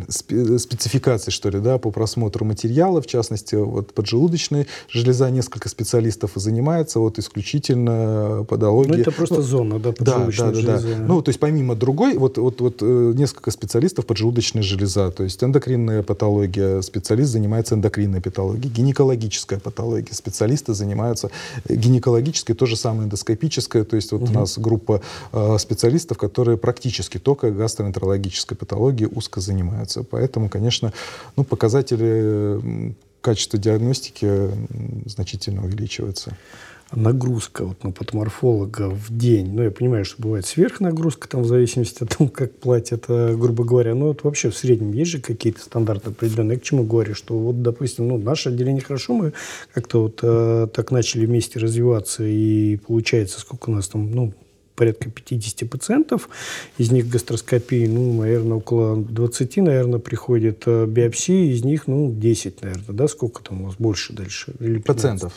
спецификации, 0.08 1.30
что 1.30 1.50
ли, 1.50 1.60
да, 1.60 1.78
по 1.78 1.92
просмотру 1.92 2.44
материала, 2.44 3.00
в 3.00 3.06
частности, 3.06 3.54
вот 3.54 3.94
поджелудочной 3.94 4.66
железа 4.88 5.30
несколько 5.30 5.68
специалистов 5.68 6.32
занимается, 6.34 6.98
вот 6.98 7.18
исключительно 7.20 8.44
подологией. 8.48 8.96
Ну, 8.96 9.02
это 9.02 9.12
просто 9.12 9.36
ну, 9.36 9.42
зона, 9.42 9.78
да, 9.78 9.92
поджелудочная 9.92 10.48
да, 10.48 10.54
да, 10.54 10.60
железа. 10.60 10.88
Да, 10.88 10.94
да. 10.94 11.04
Ну, 11.06 11.22
то 11.22 11.28
есть 11.28 11.38
помимо 11.38 11.76
другой, 11.76 12.18
вот, 12.18 12.38
вот, 12.38 12.60
вот 12.60 12.82
несколько 12.82 13.52
специалистов 13.52 14.04
поджелудочная 14.06 14.64
железа, 14.64 15.12
то 15.12 15.22
есть 15.22 15.42
эндокринная 15.44 16.02
патология, 16.02 16.80
специалист 16.80 17.35
занимаются 17.36 17.74
эндокринной 17.74 18.20
патологией, 18.20 18.72
гинекологическая 18.72 19.58
патология, 19.58 20.14
специалисты 20.14 20.74
занимаются 20.74 21.30
гинекологической, 21.68 22.54
то 22.54 22.66
же 22.66 22.76
самое 22.76 23.04
эндоскопической, 23.04 23.84
то 23.84 23.96
есть 23.96 24.12
вот 24.12 24.22
угу. 24.22 24.30
у 24.30 24.34
нас 24.34 24.58
группа 24.58 25.02
э, 25.32 25.58
специалистов, 25.58 26.18
которые 26.18 26.56
практически 26.56 27.18
только 27.18 27.50
гастроэнтерологической 27.50 28.56
патологией 28.56 29.10
узко 29.14 29.40
занимаются. 29.40 30.02
Поэтому, 30.02 30.48
конечно, 30.48 30.92
ну, 31.36 31.44
показатели 31.44 32.94
качества 33.20 33.58
диагностики 33.58 34.50
значительно 35.06 35.64
увеличиваются 35.64 36.36
нагрузка 36.92 37.64
вот 37.64 37.82
на 37.82 37.90
патоморфолога 37.90 38.90
в 38.90 39.16
день, 39.16 39.52
ну, 39.52 39.62
я 39.62 39.70
понимаю, 39.70 40.04
что 40.04 40.22
бывает 40.22 40.46
сверхнагрузка, 40.46 41.28
там, 41.28 41.42
в 41.42 41.46
зависимости 41.46 42.04
от 42.04 42.10
того, 42.10 42.30
как 42.34 42.52
платят, 42.52 43.06
грубо 43.08 43.64
говоря, 43.64 43.94
но 43.94 44.08
вот 44.08 44.22
вообще 44.24 44.50
в 44.50 44.56
среднем 44.56 44.92
есть 44.92 45.10
же 45.10 45.20
какие-то 45.20 45.60
стандарты 45.60 46.10
определенные. 46.10 46.54
Я 46.54 46.60
к 46.60 46.64
чему 46.64 46.84
говорю, 46.84 47.14
что 47.14 47.36
вот, 47.38 47.62
допустим, 47.62 48.08
ну, 48.08 48.18
наше 48.18 48.50
отделение 48.50 48.82
хорошо, 48.82 49.14
мы 49.14 49.32
как-то 49.74 50.02
вот 50.02 50.20
э, 50.22 50.68
так 50.72 50.90
начали 50.90 51.26
вместе 51.26 51.58
развиваться, 51.58 52.22
и 52.24 52.76
получается, 52.76 53.40
сколько 53.40 53.70
у 53.70 53.72
нас 53.72 53.88
там, 53.88 54.10
ну, 54.10 54.32
порядка 54.76 55.10
50 55.10 55.68
пациентов, 55.68 56.28
из 56.78 56.92
них 56.92 57.08
гастроскопии, 57.08 57.86
ну, 57.86 58.20
наверное, 58.20 58.58
около 58.58 58.96
20, 58.96 59.56
наверное, 59.56 59.98
приходит 59.98 60.62
э, 60.66 60.86
биопсии, 60.86 61.52
из 61.52 61.64
них, 61.64 61.88
ну, 61.88 62.12
10, 62.12 62.62
наверное, 62.62 62.94
да, 62.94 63.08
сколько 63.08 63.42
там 63.42 63.62
у 63.62 63.66
вас 63.66 63.74
больше 63.78 64.12
дальше? 64.12 64.52
Или 64.60 64.78
15? 64.78 64.84
Пациентов. 64.84 65.32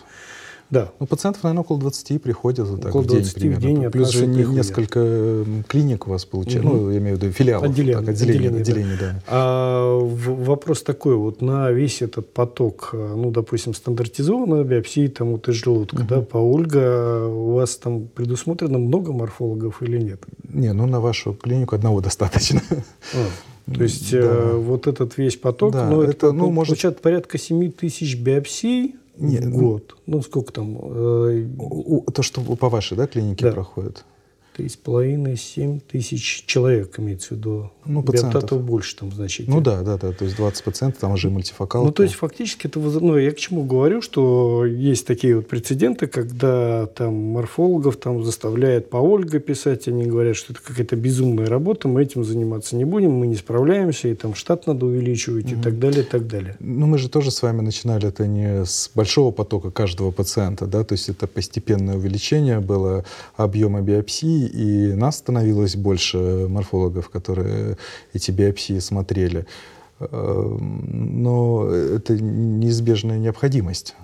Да. 0.70 0.92
Ну, 1.00 1.08
пациентов, 1.08 1.44
наверное, 1.44 1.62
около 1.62 1.80
20 1.80 2.22
приходят 2.22 2.68
вот 2.68 2.82
так, 2.82 2.90
около 2.90 3.02
в 3.02 3.08
день 3.08 3.22
20 3.22 3.34
примерно. 3.36 3.58
в 3.58 3.62
день 3.62 3.92
Плюс 3.92 4.12
же 4.12 4.28
не, 4.28 4.44
несколько 4.44 5.46
клиник 5.68 6.08
у 6.08 6.12
вас 6.12 6.26
получается, 6.26 6.70
угу. 6.70 6.78
ну, 6.78 6.92
я 6.92 7.00
имею 7.00 7.18
в 7.18 7.22
виду 7.22 7.34
филиалов. 7.34 7.70
Отделение, 7.70 8.00
так, 8.00 8.10
отделение, 8.10 8.50
отделение, 8.50 8.62
отделение, 8.62 8.98
да. 9.00 9.12
да. 9.14 9.24
А 9.28 10.00
вопрос 10.00 10.84
такой, 10.84 11.16
вот 11.16 11.42
на 11.42 11.72
весь 11.72 12.02
этот 12.02 12.32
поток, 12.34 12.90
ну, 12.94 13.32
допустим, 13.32 13.74
стандартизованной 13.74 14.64
биопсии 14.64 15.08
там 15.08 15.32
вот 15.32 15.48
из 15.50 15.56
желудка, 15.56 16.02
угу. 16.02 16.08
да, 16.08 16.22
по 16.22 16.38
Ольга, 16.38 17.26
у 17.26 17.54
вас 17.54 17.76
там 17.78 18.08
предусмотрено 18.08 18.78
много 18.78 19.12
морфологов 19.12 19.82
или 19.82 19.98
нет? 19.98 20.24
Не, 20.54 20.74
ну, 20.74 20.86
на 20.86 21.00
вашу 21.00 21.34
клинику 21.34 21.76
одного 21.76 22.02
достаточно. 22.02 22.62
А. 22.70 23.26
То 23.74 23.84
есть 23.84 24.12
да. 24.12 24.18
э, 24.18 24.54
вот 24.56 24.88
этот 24.88 25.18
весь 25.18 25.36
поток, 25.36 25.74
да, 25.74 25.90
ну, 25.90 26.02
это, 26.02 26.12
это 26.12 26.32
ну, 26.32 26.50
может... 26.50 26.72
получается 26.72 27.02
порядка 27.02 27.38
7 27.38 27.72
тысяч 27.72 28.18
биопсий 28.18 28.96
нет, 29.20 29.50
год. 29.50 29.98
Ну, 30.06 30.22
сколько 30.22 30.54
там? 30.54 30.78
Э, 30.82 31.48
то, 32.14 32.22
что 32.24 32.42
по 32.42 32.70
вашей 32.70 32.98
да, 32.98 33.08
клинике 33.08 33.46
да. 33.46 33.52
проходит? 33.52 34.06
Три 34.60 34.68
с 34.68 34.76
половиной, 34.76 35.38
семь 35.38 35.80
тысяч 35.80 36.44
человек, 36.46 37.00
имеется 37.00 37.30
в 37.30 37.32
виду. 37.38 37.72
Ну, 37.86 38.04
пациентов. 38.04 38.62
больше 38.62 38.98
там 38.98 39.10
значительно. 39.10 39.56
Ну 39.56 39.62
да, 39.62 39.84
да, 39.84 39.98
да, 39.98 40.12
то 40.12 40.26
есть 40.26 40.36
20 40.36 40.64
пациентов, 40.66 41.00
там 41.00 41.14
уже 41.14 41.30
мультифокал. 41.30 41.86
Ну, 41.86 41.94
то 41.94 42.04
есть 42.04 42.16
фактически 42.16 42.68
это, 42.68 42.78
ну, 42.80 43.18
я 43.18 43.32
к 43.32 43.38
чему 43.38 43.64
говорю, 43.64 44.02
что 44.02 44.66
есть 44.66 45.08
такие 45.08 45.38
вот 45.38 45.48
прецеденты, 45.48 46.08
когда 46.08 46.88
там 46.88 47.14
морфологов 47.14 47.96
там 47.96 48.22
заставляют 48.26 48.90
по 48.90 48.98
Ольга 48.98 49.40
писать, 49.40 49.88
они 49.88 50.04
говорят, 50.04 50.36
что 50.36 50.52
это 50.52 50.62
какая-то 50.62 50.98
безумная 50.98 51.46
работа, 51.46 51.88
мы 51.88 52.04
этим 52.04 52.26
заниматься 52.26 52.76
не 52.76 52.84
будем, 52.84 53.12
мы 53.12 53.28
не 53.28 53.38
справляемся, 53.38 54.10
и 54.10 54.14
там 54.14 54.36
штат 54.36 54.68
надо 54.68 54.88
увеличивать 54.88 55.54
угу. 55.54 55.62
и 55.62 55.64
так 55.64 55.80
далее, 55.80 56.02
и 56.02 56.06
так 56.06 56.28
далее. 56.28 56.58
Ну, 56.60 56.86
мы 56.86 56.98
же 56.98 57.08
тоже 57.08 57.32
с 57.32 57.42
вами 57.42 57.62
начинали 57.62 58.10
это 58.10 58.28
не 58.28 58.66
с 58.66 58.92
большого 58.94 59.32
потока 59.32 59.72
каждого 59.72 60.12
пациента, 60.12 60.66
да, 60.66 60.84
то 60.84 60.94
есть 60.94 61.08
это 61.08 61.28
постепенное 61.28 61.96
увеличение 61.96 62.60
было 62.60 63.06
объема 63.38 63.80
биопсии, 63.80 64.49
и 64.50 64.94
нас 64.94 65.18
становилось 65.18 65.76
больше 65.76 66.48
морфологов, 66.50 67.10
которые 67.10 67.78
эти 68.14 68.32
биопсии 68.32 68.80
смотрели. 68.80 69.46
Эм, 70.00 71.22
но 71.24 71.70
это 71.70 72.14
неизбежная 72.14 73.18
необходимость. 73.18 73.96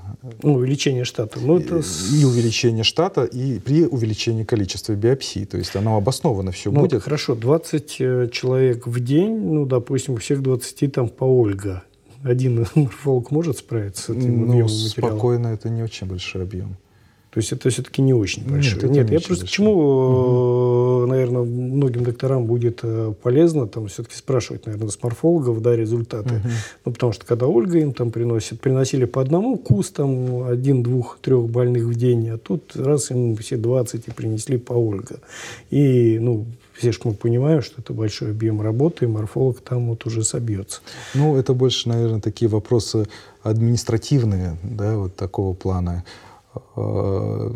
Ну, 0.43 0.55
увеличение 0.55 1.05
штата. 1.05 1.39
Ну, 1.39 1.57
это... 1.57 1.81
И 2.13 2.25
увеличение 2.25 2.83
штата, 2.83 3.23
и 3.23 3.59
при 3.59 3.85
увеличении 3.85 4.43
количества 4.43 4.93
биопсий. 4.93 5.45
То 5.45 5.57
есть 5.57 5.75
оно 5.75 5.95
обоснованно 5.95 6.51
все 6.51 6.71
ну, 6.71 6.81
будет. 6.81 7.03
Хорошо, 7.03 7.35
20 7.35 7.95
э, 7.99 8.29
человек 8.31 8.87
в 8.87 8.99
день, 8.99 9.37
ну, 9.37 9.65
допустим, 9.65 10.15
у 10.15 10.17
всех 10.17 10.41
20 10.41 10.91
там 10.91 11.07
по 11.07 11.23
Ольга. 11.23 11.83
Один 12.23 12.65
морфолог 12.75 13.31
может 13.31 13.59
справиться 13.59 14.13
с 14.13 14.17
этим 14.17 14.47
ну, 14.47 14.67
спокойно, 14.67 15.47
это 15.47 15.69
не 15.69 15.81
очень 15.81 16.07
большой 16.07 16.43
объем. 16.43 16.75
То 17.35 17.39
есть 17.39 17.51
это 17.51 17.69
все-таки 17.69 18.01
не 18.01 18.13
очень 18.13 18.49
большое. 18.49 18.83
Нет, 18.83 18.91
Нет 18.91 19.11
я 19.11 19.17
просто 19.19 19.43
большое. 19.43 19.47
к 19.47 19.49
чему, 19.49 19.71
угу. 21.01 21.05
наверное, 21.07 21.43
многим 21.43 22.05
докторам 22.05 22.45
будет 22.45 22.79
э, 22.81 23.13
полезно 23.21 23.67
там 23.67 23.87
все-таки 23.87 24.15
спрашивать, 24.15 24.65
наверное, 24.65 24.87
с 24.87 25.03
морфологов, 25.03 25.61
да, 25.61 25.75
результаты. 25.75 26.35
Угу. 26.35 26.47
Ну, 26.85 26.91
потому 26.93 27.11
что 27.11 27.25
когда 27.25 27.47
Ольга 27.47 27.77
им 27.77 27.91
там 27.91 28.11
приносит, 28.11 28.61
приносили 28.61 29.03
по 29.03 29.21
одному 29.21 29.57
кус, 29.57 29.89
там, 29.89 30.43
один, 30.43 30.81
двух, 30.81 31.19
трех 31.21 31.49
больных 31.49 31.83
в 31.83 31.95
день, 31.95 32.29
а 32.29 32.37
тут 32.37 32.73
раз 32.73 33.11
им 33.11 33.35
все 33.35 33.57
20 33.57 34.07
и 34.07 34.11
принесли 34.11 34.57
по 34.57 34.71
Ольга. 34.71 35.19
И, 35.71 36.17
ну, 36.21 36.45
все 36.71 36.93
же 36.93 36.99
мы 37.03 37.15
понимаем, 37.15 37.61
что 37.61 37.81
это 37.81 37.91
большой 37.91 38.31
объем 38.31 38.61
работы, 38.61 39.03
и 39.03 39.07
морфолог 39.09 39.59
там 39.59 39.89
вот 39.89 40.05
уже 40.05 40.23
собьется. 40.23 40.79
Ну, 41.13 41.35
это 41.35 41.53
больше, 41.53 41.89
наверное, 41.89 42.21
такие 42.21 42.47
вопросы 42.47 43.09
административные, 43.43 44.55
да, 44.63 44.95
вот 44.95 45.17
такого 45.17 45.53
плана. 45.53 46.05
Э, 46.75 47.51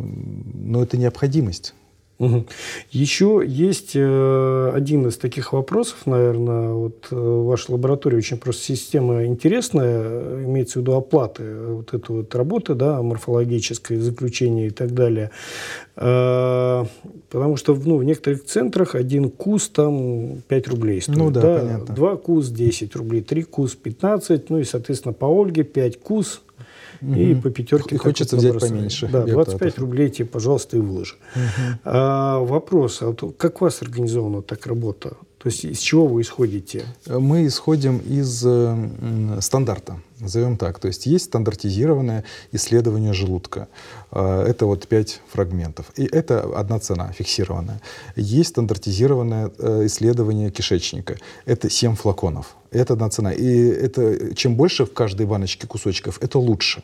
но 0.54 0.84
это 0.84 0.98
необходимость. 0.98 1.74
Угу. 2.20 2.48
Еще 2.92 3.44
есть 3.48 3.92
э, 3.96 4.72
один 4.74 5.08
из 5.08 5.18
таких 5.18 5.54
вопросов, 5.54 6.06
наверное, 6.06 6.74
вот 6.74 7.08
э, 7.12 7.16
ваша 7.16 7.72
лаборатория 7.72 8.18
очень 8.18 8.38
просто 8.38 8.62
система 8.62 9.26
интересная, 9.26 10.44
имеется 10.44 10.80
в 10.80 10.82
виду 10.82 10.96
оплаты 10.96 11.44
вот 11.56 11.94
этой 11.94 12.18
вот 12.18 12.36
работы, 12.36 12.76
да, 12.76 13.02
морфологическое 13.02 14.02
заключение 14.02 14.68
и 14.68 14.72
так 14.72 14.94
далее. 14.94 15.32
Э, 15.96 16.84
потому 17.30 17.56
что 17.56 17.74
ну, 17.74 17.96
в 17.96 18.04
некоторых 18.04 18.44
центрах 18.44 18.96
один 18.96 19.30
кус 19.30 19.70
там 19.70 20.42
5 20.50 20.68
рублей 20.68 21.02
стоит. 21.02 21.18
Ну 21.18 21.32
да, 21.32 21.42
да? 21.42 21.60
понятно. 21.60 21.96
Два 21.96 22.18
кус 22.18 22.50
10 22.50 22.98
рублей, 22.98 23.22
три 23.22 23.44
кус 23.44 23.76
15, 23.76 24.50
ну 24.50 24.60
и, 24.60 24.66
соответственно, 24.66 25.14
по 25.14 25.26
Ольге 25.26 25.64
5 25.64 26.02
кус 26.02 26.42
угу. 27.02 27.14
и 27.14 27.36
по 27.36 27.50
пятерке. 27.50 27.96
И 27.96 27.98
хочется 27.98 28.36
взять 28.36 28.52
бросали. 28.52 28.72
поменьше. 28.72 29.08
Да, 29.08 29.26
25 29.26 29.80
рублей 29.80 30.10
тебе, 30.10 30.28
пожалуйста, 30.28 30.78
и 30.78 30.80
выложи. 30.80 31.16
Угу. 31.36 31.80
А, 31.86 32.40
вопрос, 32.40 33.02
а 33.02 33.08
вот 33.08 33.36
как 33.38 33.62
у 33.62 33.66
вас 33.66 33.82
организована 33.82 34.42
так 34.42 34.66
работа? 34.66 35.18
То 35.40 35.48
есть 35.48 35.64
из 35.64 35.80
чего 35.80 36.06
вы 36.06 36.22
исходите? 36.22 36.84
Мы 37.08 37.48
исходим 37.48 38.00
из 38.00 38.44
э, 38.46 39.38
стандарта, 39.40 40.02
назовем 40.20 40.58
так. 40.58 40.80
То 40.80 40.90
есть 40.90 41.06
есть 41.06 41.26
стандартизированное 41.26 42.26
исследование 42.52 43.14
желудка. 43.14 43.70
Э, 44.12 44.44
это 44.46 44.66
вот 44.66 44.86
пять 44.90 45.22
фрагментов. 45.32 45.86
И 45.96 46.04
это 46.04 46.42
одна 46.60 46.80
цена, 46.80 47.14
фиксированная. 47.14 47.82
Есть 48.18 48.50
стандартизированное 48.50 49.50
э, 49.58 49.86
исследование 49.86 50.52
кишечника. 50.52 51.18
Это 51.46 51.70
7 51.70 51.96
флаконов. 51.96 52.58
Это 52.72 52.94
одна 52.94 53.10
цена. 53.10 53.32
И 53.32 53.46
это, 53.46 54.36
чем 54.36 54.56
больше 54.56 54.86
в 54.86 54.92
каждой 54.92 55.26
баночке 55.26 55.68
кусочков, 55.68 56.22
это 56.22 56.38
лучше. 56.38 56.84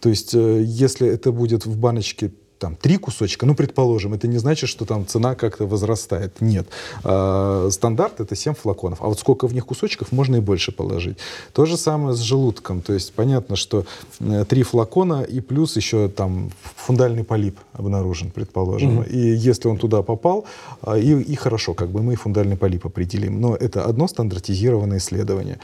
То 0.00 0.10
есть 0.10 0.34
э, 0.34 0.62
если 0.62 1.08
это 1.08 1.32
будет 1.32 1.64
в 1.64 1.78
баночке 1.78 2.32
там 2.58 2.76
три 2.76 2.96
кусочка, 2.96 3.46
ну, 3.46 3.54
предположим, 3.54 4.14
это 4.14 4.28
не 4.28 4.38
значит, 4.38 4.68
что 4.68 4.84
там 4.84 5.06
цена 5.06 5.34
как-то 5.34 5.66
возрастает. 5.66 6.40
Нет. 6.40 6.66
А, 7.04 7.68
стандарт 7.70 8.20
это 8.20 8.36
7 8.36 8.54
флаконов. 8.54 8.98
А 9.02 9.06
вот 9.06 9.18
сколько 9.18 9.46
в 9.46 9.54
них 9.54 9.66
кусочков, 9.66 10.12
можно 10.12 10.36
и 10.36 10.40
больше 10.40 10.72
положить. 10.72 11.18
То 11.52 11.66
же 11.66 11.76
самое 11.76 12.14
с 12.14 12.18
желудком. 12.18 12.80
То 12.80 12.92
есть 12.92 13.12
понятно, 13.12 13.56
что 13.56 13.84
э, 14.20 14.44
три 14.48 14.62
флакона 14.62 15.22
и 15.22 15.40
плюс 15.40 15.76
еще 15.76 16.08
там 16.08 16.50
фундальный 16.76 17.24
полип 17.24 17.58
обнаружен, 17.72 18.30
предположим. 18.30 18.98
Угу. 18.98 19.08
И 19.10 19.18
если 19.18 19.68
он 19.68 19.78
туда 19.78 20.02
попал, 20.02 20.44
а, 20.82 20.98
и, 20.98 21.20
и 21.20 21.34
хорошо, 21.36 21.74
как 21.74 21.90
бы 21.90 22.02
мы 22.02 22.16
фундальный 22.16 22.56
полип 22.56 22.86
определим. 22.86 23.40
Но 23.40 23.56
это 23.56 23.84
одно 23.84 24.08
стандартизированное 24.08 24.98
исследование. 24.98 25.58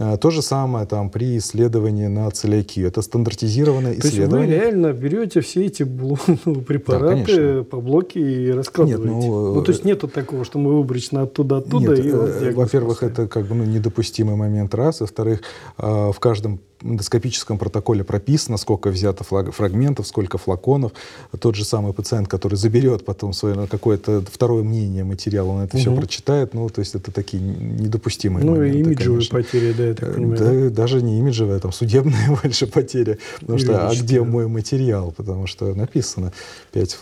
А, 0.00 0.16
то 0.16 0.30
же 0.30 0.42
самое 0.42 0.86
там 0.86 1.10
при 1.10 1.38
исследовании 1.38 2.06
на 2.06 2.30
целиакию. 2.30 2.86
Это 2.86 3.02
стандартизированное 3.02 3.94
То 3.96 4.06
исследование. 4.06 4.46
То 4.46 4.64
есть 4.64 4.74
вы 4.74 4.80
реально 4.80 4.92
берете 4.92 5.40
все 5.40 5.66
эти 5.66 5.82
ну, 6.44 6.54
препараты 6.60 7.58
да, 7.58 7.64
по 7.64 7.80
блоке 7.80 8.20
и 8.20 8.50
раскладываете? 8.50 9.12
Нет, 9.12 9.24
ну, 9.24 9.54
ну, 9.54 9.62
то 9.62 9.72
есть 9.72 9.84
нету 9.84 10.06
такого, 10.06 10.44
что 10.44 10.58
мы 10.58 10.76
выборочно 10.76 11.22
оттуда-оттуда? 11.22 11.96
Нет, 11.96 12.06
э, 12.06 12.52
во-первых, 12.52 13.02
это 13.02 13.26
как 13.26 13.46
бы 13.46 13.56
ну, 13.56 13.64
недопустимый 13.64 14.36
момент 14.36 14.72
раз. 14.74 15.00
Во-вторых, 15.00 15.42
а, 15.76 16.12
в 16.12 16.20
каждом 16.20 16.60
эндоскопическом 16.82 17.58
протоколе 17.58 18.04
прописано, 18.04 18.56
сколько 18.56 18.90
взято 18.90 19.24
фрагментов, 19.24 20.06
сколько 20.06 20.38
флаконов. 20.38 20.92
Тот 21.38 21.54
же 21.54 21.64
самый 21.64 21.92
пациент, 21.92 22.28
который 22.28 22.54
заберет 22.54 23.04
потом 23.04 23.32
свое 23.32 23.54
ну, 23.54 23.66
какое-то 23.66 24.22
второе 24.30 24.62
мнение 24.62 25.04
материала, 25.04 25.48
он 25.48 25.62
это 25.62 25.76
угу. 25.76 25.82
все 25.82 25.96
прочитает. 25.96 26.54
Ну, 26.54 26.68
то 26.68 26.80
есть 26.80 26.94
это 26.94 27.10
такие 27.12 27.42
недопустимые 27.42 28.44
ну, 28.44 28.52
моменты. 28.52 28.78
Ну, 28.78 28.78
и 28.78 28.84
имиджевые 28.84 29.28
конечно. 29.28 29.38
потери, 29.38 29.72
да, 29.72 29.84
я 29.86 29.94
так 29.94 30.14
понимаю. 30.14 30.70
Да, 30.70 30.76
даже 30.76 31.02
не 31.02 31.18
имиджевые, 31.18 31.58
там 31.60 31.72
судебные 31.72 32.38
больше 32.42 32.66
потери. 32.66 33.18
Потому 33.40 33.58
что, 33.58 33.88
а 33.88 33.94
где 33.94 34.22
мой 34.22 34.48
материал? 34.48 35.12
Потому 35.16 35.46
что 35.46 35.74
написано 35.74 36.32
5 36.72 36.98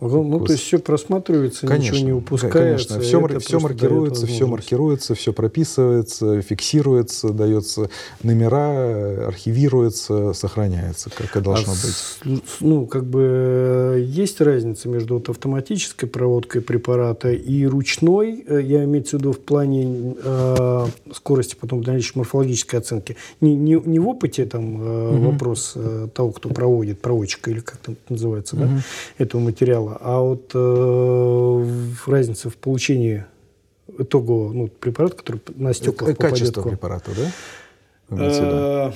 Ну, 0.00 0.40
то 0.40 0.52
есть 0.52 0.64
все 0.64 0.78
просматривается, 0.78 1.66
конечно, 1.66 1.94
ничего 1.94 2.06
не 2.06 2.12
упускается. 2.12 2.58
Конечно, 2.58 3.00
все, 3.00 3.38
все 3.38 3.60
маркируется, 3.60 4.26
все 4.26 4.46
маркируется, 4.46 5.14
все 5.14 5.32
прописывается, 5.32 6.40
фиксируется, 6.42 7.30
дается 7.30 7.90
номера, 8.22 9.26
архивируется, 9.28 10.32
сохраняется, 10.32 11.10
как 11.10 11.36
и 11.36 11.40
должно 11.40 11.72
а 11.72 11.76
быть. 11.76 12.40
Ну, 12.60 12.86
как 12.86 13.04
бы 13.04 14.04
есть 14.06 14.40
разница 14.40 14.88
между 14.88 15.14
вот 15.14 15.28
автоматической 15.28 16.08
проводкой 16.08 16.62
препарата 16.62 17.30
и 17.30 17.66
ручной, 17.66 18.44
э, 18.46 18.60
я 18.62 18.84
имею 18.84 19.04
в 19.04 19.12
виду 19.12 19.32
в 19.32 19.40
плане 19.40 20.14
э, 20.22 20.86
скорости, 21.12 21.56
потом 21.60 21.82
дальнейшей 21.82 22.18
морфологической 22.18 22.80
оценки. 22.80 23.16
Не, 23.40 23.54
не, 23.54 23.80
не 23.84 23.98
в 23.98 24.08
опыте 24.08 24.46
там 24.46 24.82
э, 24.82 25.14
угу. 25.14 25.30
вопрос 25.30 25.72
э, 25.74 26.08
того, 26.14 26.32
кто 26.32 26.48
проводит, 26.48 27.00
проводчика 27.00 27.50
или 27.50 27.60
как 27.60 27.78
там 27.78 27.96
называется, 28.08 28.56
угу. 28.56 28.64
да, 28.64 28.70
этого 29.18 29.40
материала, 29.40 29.89
а 30.00 30.20
вот 30.20 30.50
э, 30.54 32.10
разница 32.10 32.50
в 32.50 32.56
получении 32.56 33.24
итогового 33.98 34.52
ну, 34.52 34.68
препарата, 34.68 35.16
который 35.16 35.40
на 35.56 35.74
стеклах 35.74 36.16
Качество 36.16 36.62
препарата, 36.62 37.10
да? 37.16 37.30
Э, 38.10 38.92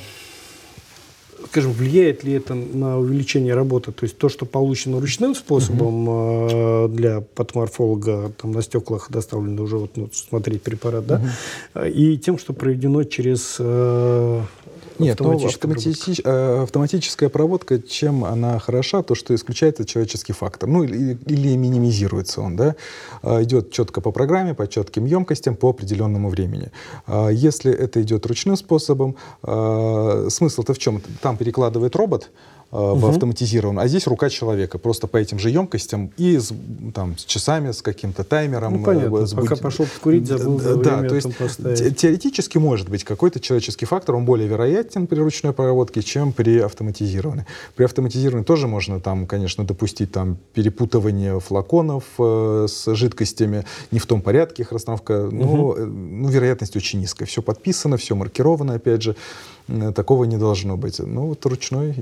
скажем, 1.46 1.72
влияет 1.72 2.24
ли 2.24 2.33
это 2.33 2.54
на 2.54 2.98
увеличение 2.98 3.54
работы? 3.54 3.92
То 3.92 4.04
есть 4.04 4.18
то, 4.18 4.28
что 4.28 4.46
получено 4.46 5.00
ручным 5.00 5.35
способом 5.35 6.09
угу. 6.09 6.88
для 6.88 7.20
патоморфолога, 7.20 8.33
там 8.40 8.52
на 8.52 8.62
стеклах 8.62 9.11
доставлено 9.11 9.62
уже 9.62 9.76
вот, 9.76 9.96
ну, 9.96 10.09
смотреть 10.12 10.62
препарат, 10.62 11.07
да, 11.07 11.22
угу. 11.74 11.85
и 11.85 12.16
тем, 12.18 12.38
что 12.38 12.52
проведено 12.52 13.04
через 13.04 13.57
э, 13.59 14.42
нет, 14.98 15.20
ну, 15.20 15.46
автоматическая, 15.46 16.24
э, 16.24 16.62
автоматическая 16.62 17.28
проводка, 17.28 17.80
чем 17.80 18.24
она 18.24 18.59
хороша, 18.59 19.02
то, 19.02 19.14
что 19.14 19.35
исключается 19.35 19.85
человеческий 19.85 20.33
фактор, 20.33 20.68
ну 20.68 20.85
или, 20.85 21.18
или 21.26 21.57
минимизируется 21.57 22.40
он, 22.40 22.57
да, 22.57 22.76
а, 23.22 23.42
идет 23.42 23.70
четко 23.70 24.00
по 24.00 24.12
программе, 24.12 24.54
по 24.54 24.66
четким 24.66 25.04
емкостям, 25.04 25.57
по 25.57 25.70
определенному 25.70 26.28
времени. 26.28 26.70
А, 27.07 27.28
если 27.28 27.72
это 27.72 28.02
идет 28.02 28.26
ручным 28.26 28.57
способом, 28.57 29.16
смысл-то 29.42 30.74
в 30.74 30.78
чем? 30.78 31.00
Там 31.20 31.37
перекладывает 31.37 31.96
робот, 31.96 32.30
угу. 32.75 32.97
в 32.97 33.07
автоматизированном, 33.07 33.83
а 33.85 33.89
здесь 33.89 34.07
рука 34.07 34.29
человека, 34.29 34.79
просто 34.79 35.07
по 35.07 35.17
этим 35.17 35.39
же 35.39 35.51
емкостям 35.51 36.11
и 36.17 36.39
с, 36.39 36.53
там, 36.93 37.17
с 37.17 37.25
часами, 37.25 37.71
с 37.71 37.83
каким-то 37.83 38.25
таймером. 38.25 38.79
Ну, 38.79 38.85
понятно, 38.85 39.27
с 39.27 39.35
пока 39.35 39.57
пошел 39.57 39.87
курить, 40.03 40.27
забыл 40.27 40.59
за 40.59 40.77
Да, 40.77 41.03
то 41.03 41.15
есть 41.15 41.29
теоретически 41.97 42.59
может 42.59 42.89
быть 42.89 43.05
какой-то 43.05 43.41
человеческий 43.41 43.87
фактор, 43.87 44.17
он 44.17 44.25
более 44.25 44.49
вероятен 44.49 45.07
при 45.07 45.21
ручной 45.21 45.53
проводке, 45.53 46.03
чем 46.03 46.33
при 46.33 46.59
автоматизированной. 46.59 47.47
При 47.77 47.85
автоматизированной 47.85 48.45
тоже 48.45 48.67
можно 48.67 49.01
там, 49.01 49.27
конечно, 49.27 49.65
допустить 49.65 50.13
там 50.13 50.37
перепутывание 50.53 51.39
флаконов 51.41 52.05
э, 52.19 52.67
с 52.69 52.93
жидкостями, 52.95 53.65
не 53.91 53.99
в 53.99 54.07
том 54.07 54.21
порядке 54.21 54.63
их 54.63 54.73
расстановка, 54.73 55.29
но 55.31 55.69
угу. 55.69 55.85
ну, 55.85 56.29
вероятность 56.29 56.77
очень 56.77 57.01
низкая. 57.01 57.27
Все 57.27 57.43
подписано, 57.43 57.97
все 57.97 58.15
маркировано, 58.15 58.75
опять 58.75 59.03
же. 59.03 59.17
Э, 59.68 59.92
такого 59.92 60.24
не 60.24 60.37
должно 60.37 60.77
быть. 60.77 60.98
Ну, 60.98 61.29
вот 61.29 61.44
ручной. 61.46 61.94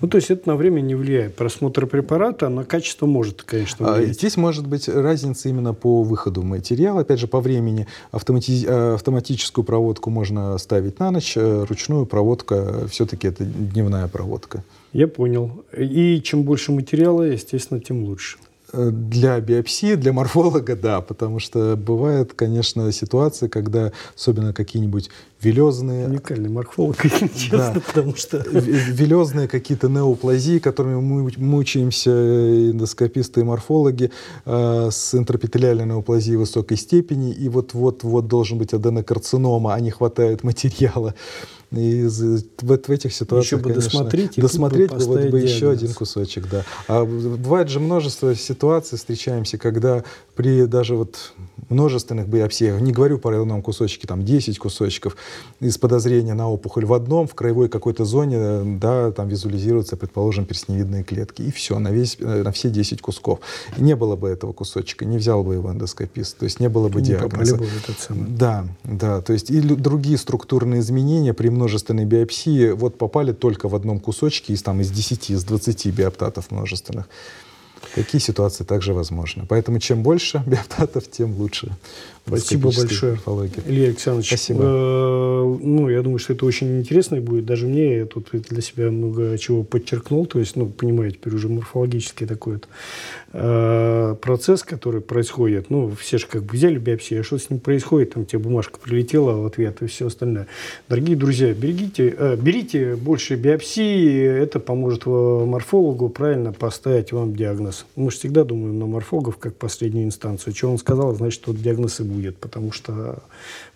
Ну, 0.00 0.08
то 0.08 0.16
есть 0.16 0.30
это 0.30 0.48
на 0.48 0.56
время 0.56 0.80
не 0.80 0.94
влияет. 0.94 1.34
Просмотр 1.34 1.86
препарата 1.86 2.48
на 2.48 2.64
качество 2.64 3.06
может, 3.06 3.42
конечно, 3.42 3.92
влиять. 3.94 4.10
А, 4.10 4.12
здесь 4.12 4.36
может 4.36 4.66
быть 4.66 4.88
разница 4.88 5.48
именно 5.48 5.74
по 5.74 6.02
выходу 6.02 6.42
материала. 6.42 7.00
Опять 7.00 7.20
же, 7.20 7.26
по 7.26 7.40
времени 7.40 7.86
автомати... 8.10 8.64
Э, 8.66 8.94
автоматическую 8.94 9.64
проводку 9.64 10.10
можно 10.10 10.56
ставить 10.58 10.98
на 10.98 11.10
ночь, 11.10 11.36
э, 11.36 11.64
ручную 11.68 12.06
проводка 12.06 12.86
все-таки 12.88 13.28
это 13.28 13.44
дневная 13.44 14.08
проводка. 14.08 14.64
Я 14.92 15.08
понял. 15.08 15.64
И 15.76 16.20
чем 16.22 16.44
больше 16.44 16.72
материала, 16.72 17.22
естественно, 17.22 17.80
тем 17.80 18.04
лучше. 18.04 18.38
Для 18.72 19.40
биопсии, 19.40 19.94
для 19.94 20.12
морфолога, 20.12 20.74
да, 20.74 21.00
потому 21.00 21.38
что 21.38 21.76
бывают, 21.76 22.32
конечно, 22.34 22.90
ситуации, 22.90 23.46
когда 23.46 23.92
особенно 24.16 24.52
какие-нибудь 24.52 25.10
велезные... 25.40 26.06
Уникальный 26.06 26.48
морфолог, 26.48 26.96
честно, 27.36 27.72
да. 27.74 27.80
потому 27.86 28.16
что... 28.16 28.38
Велезные 28.38 29.48
какие-то 29.48 29.88
неоплазии, 29.88 30.58
которыми 30.58 31.00
мы 31.00 31.30
мучаемся, 31.36 32.10
эндоскописты 32.10 33.40
и 33.40 33.44
морфологи, 33.44 34.10
э, 34.44 34.88
с 34.90 35.14
интрапителиальной 35.14 35.86
неоплазией 35.86 36.36
высокой 36.36 36.76
степени, 36.76 37.32
и 37.32 37.48
вот-вот-вот 37.48 38.26
должен 38.26 38.58
быть 38.58 38.74
аденокарцинома, 38.74 39.74
а 39.74 39.80
не 39.80 39.90
хватает 39.90 40.42
материала. 40.42 41.14
И 41.72 42.08
вот 42.62 42.88
в 42.88 42.90
этих 42.90 43.12
ситуациях, 43.12 43.44
еще 43.44 43.56
бы 43.56 43.70
конечно, 43.74 43.90
досмотреть, 43.90 44.36
досмотреть 44.36 44.90
бы, 44.90 44.98
вот 44.98 45.24
бы 45.26 45.40
еще 45.40 45.70
один 45.70 45.92
кусочек, 45.94 46.48
да. 46.48 46.64
А 46.86 47.04
бывает 47.04 47.68
же 47.68 47.80
множество 47.80 48.34
ситуаций, 48.34 48.98
встречаемся, 48.98 49.58
когда 49.58 50.04
при 50.36 50.66
даже 50.66 50.94
вот 50.94 51.34
множественных 51.68 52.28
биопсиях, 52.28 52.80
не 52.80 52.92
говорю 52.92 53.18
по 53.18 53.36
одном 53.36 53.62
кусочке, 53.62 54.06
там 54.06 54.24
10 54.24 54.58
кусочков, 54.58 55.16
из 55.60 55.78
подозрения 55.78 56.34
на 56.34 56.48
опухоль 56.48 56.84
в 56.84 56.92
одном, 56.92 57.26
в 57.26 57.34
краевой 57.34 57.68
какой-то 57.68 58.04
зоне, 58.04 58.78
да, 58.78 59.10
там 59.10 59.28
визуализируются, 59.28 59.96
предположим, 59.96 60.44
перстневидные 60.44 61.02
клетки. 61.02 61.42
И 61.42 61.50
все, 61.50 61.78
на, 61.78 61.88
весь, 61.88 62.18
на 62.20 62.52
все 62.52 62.70
10 62.70 63.00
кусков. 63.00 63.40
И 63.76 63.82
не 63.82 63.96
было 63.96 64.14
бы 64.14 64.28
этого 64.28 64.52
кусочка, 64.52 65.04
не 65.04 65.18
взял 65.18 65.42
бы 65.42 65.54
его 65.54 65.72
эндоскопист, 65.72 66.38
то 66.38 66.44
есть 66.44 66.60
не 66.60 66.68
было 66.68 66.88
бы 66.88 67.00
не 67.00 67.08
диагноза. 67.08 67.56
Бы. 67.56 67.66
Да, 68.10 68.66
да, 68.84 69.20
то 69.20 69.32
есть 69.32 69.50
и 69.50 69.60
другие 69.60 70.18
структурные 70.18 70.80
изменения 70.80 71.34
при 71.34 71.48
множественной 71.66 72.04
биопсии 72.04 72.70
вот 72.70 72.96
попали 72.96 73.32
только 73.32 73.68
в 73.68 73.74
одном 73.74 73.98
кусочке 73.98 74.52
из, 74.52 74.62
там, 74.62 74.80
из 74.80 74.90
10, 74.90 75.30
из 75.30 75.42
20 75.44 75.86
биоптатов 75.86 76.52
множественных. 76.52 77.08
Такие 77.96 78.20
ситуации 78.20 78.62
также 78.62 78.94
возможны. 78.94 79.44
Поэтому 79.48 79.80
чем 79.80 80.04
больше 80.04 80.42
биоптатов, 80.46 81.10
тем 81.10 81.34
лучше. 81.36 81.72
Спасибо 82.24 82.70
большое, 82.72 83.12
морфологии. 83.12 83.62
Илья 83.66 83.88
Александрович. 83.88 84.28
Спасибо. 84.28 84.62
Э, 85.56 85.62
ну, 85.62 85.88
я 85.88 86.02
думаю, 86.02 86.18
что 86.18 86.32
это 86.32 86.46
очень 86.46 86.78
интересно 86.78 87.20
будет. 87.20 87.44
Даже 87.44 87.66
мне 87.66 87.98
я 87.98 88.06
тут 88.06 88.28
для 88.32 88.60
себя 88.60 88.90
много 88.90 89.36
чего 89.38 89.62
подчеркнул. 89.62 90.26
То 90.26 90.38
есть, 90.38 90.56
ну, 90.56 90.66
понимаете, 90.66 91.16
теперь 91.16 91.34
уже 91.34 91.48
морфологический 91.48 92.26
такой 92.26 92.54
вот, 92.54 92.68
э, 93.32 94.16
процесс, 94.20 94.62
который 94.62 95.00
происходит. 95.00 95.70
Ну, 95.70 95.90
все 95.98 96.18
же 96.18 96.26
как 96.26 96.44
бы 96.44 96.52
взяли 96.52 96.78
биопсию, 96.78 97.20
а 97.20 97.24
что 97.24 97.38
с 97.38 97.50
ним 97.50 97.60
происходит? 97.60 98.14
Там 98.14 98.24
тебе 98.24 98.38
бумажка 98.38 98.78
прилетела 98.78 99.32
в 99.32 99.46
ответ 99.46 99.82
и 99.82 99.86
все 99.86 100.06
остальное. 100.06 100.46
Дорогие 100.88 101.16
друзья, 101.16 101.52
берегите, 101.52 102.14
э, 102.16 102.36
берите 102.36 102.96
больше 102.96 103.36
биопсии. 103.36 104.22
Это 104.22 104.60
поможет 104.60 105.06
морфологу 105.06 106.08
правильно 106.08 106.52
поставить 106.52 107.12
вам 107.12 107.34
диагноз. 107.34 107.86
Мы 107.96 108.10
же 108.10 108.18
всегда 108.18 108.44
думаем 108.44 108.78
на 108.78 108.86
морфологов 108.86 109.38
как 109.38 109.54
последнюю 109.56 110.06
инстанцию. 110.06 110.54
Что 110.54 110.70
он 110.70 110.78
сказал, 110.78 111.14
значит, 111.14 111.42
вот 111.46 111.60
диагноз 111.60 112.00
и 112.00 112.02
будет 112.02 112.36
потому 112.36 112.72
что 112.72 113.22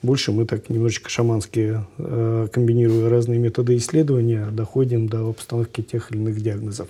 больше 0.02 0.32
мы 0.32 0.46
так 0.46 0.70
немножечко 0.70 1.10
э, 1.98 2.48
комбинируя 2.52 3.08
разные 3.08 3.38
методы 3.38 3.76
исследования, 3.76 4.46
доходим 4.50 5.08
до 5.08 5.28
обстановки 5.28 5.80
тех 5.82 6.10
или 6.10 6.18
иных 6.18 6.40
диагнозов. 6.40 6.88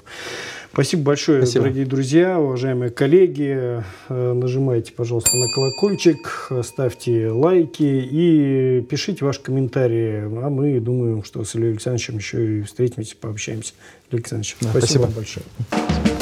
Спасибо 0.72 1.02
большое, 1.02 1.42
Спасибо. 1.42 1.64
дорогие 1.64 1.86
друзья, 1.86 2.38
уважаемые 2.38 2.90
коллеги. 2.90 3.82
Э, 4.08 4.32
нажимайте, 4.32 4.92
пожалуйста, 4.92 5.36
на 5.36 5.48
колокольчик, 5.52 6.50
ставьте 6.62 7.28
лайки 7.28 7.82
и 7.82 8.86
пишите 8.88 9.24
ваши 9.24 9.40
комментарии. 9.42 10.22
А 10.42 10.48
мы 10.48 10.78
думаем, 10.80 11.24
что 11.24 11.44
с 11.44 11.54
Ильей 11.54 11.70
Александровичем 11.70 12.16
еще 12.18 12.58
и 12.58 12.62
встретимся, 12.62 13.16
пообщаемся. 13.20 13.72
Илья 14.10 14.18
Александрович, 14.18 14.56
да, 14.60 14.70
спасибо, 14.70 14.86
спасибо 14.86 15.02
вам 15.02 15.12
большое. 15.12 16.19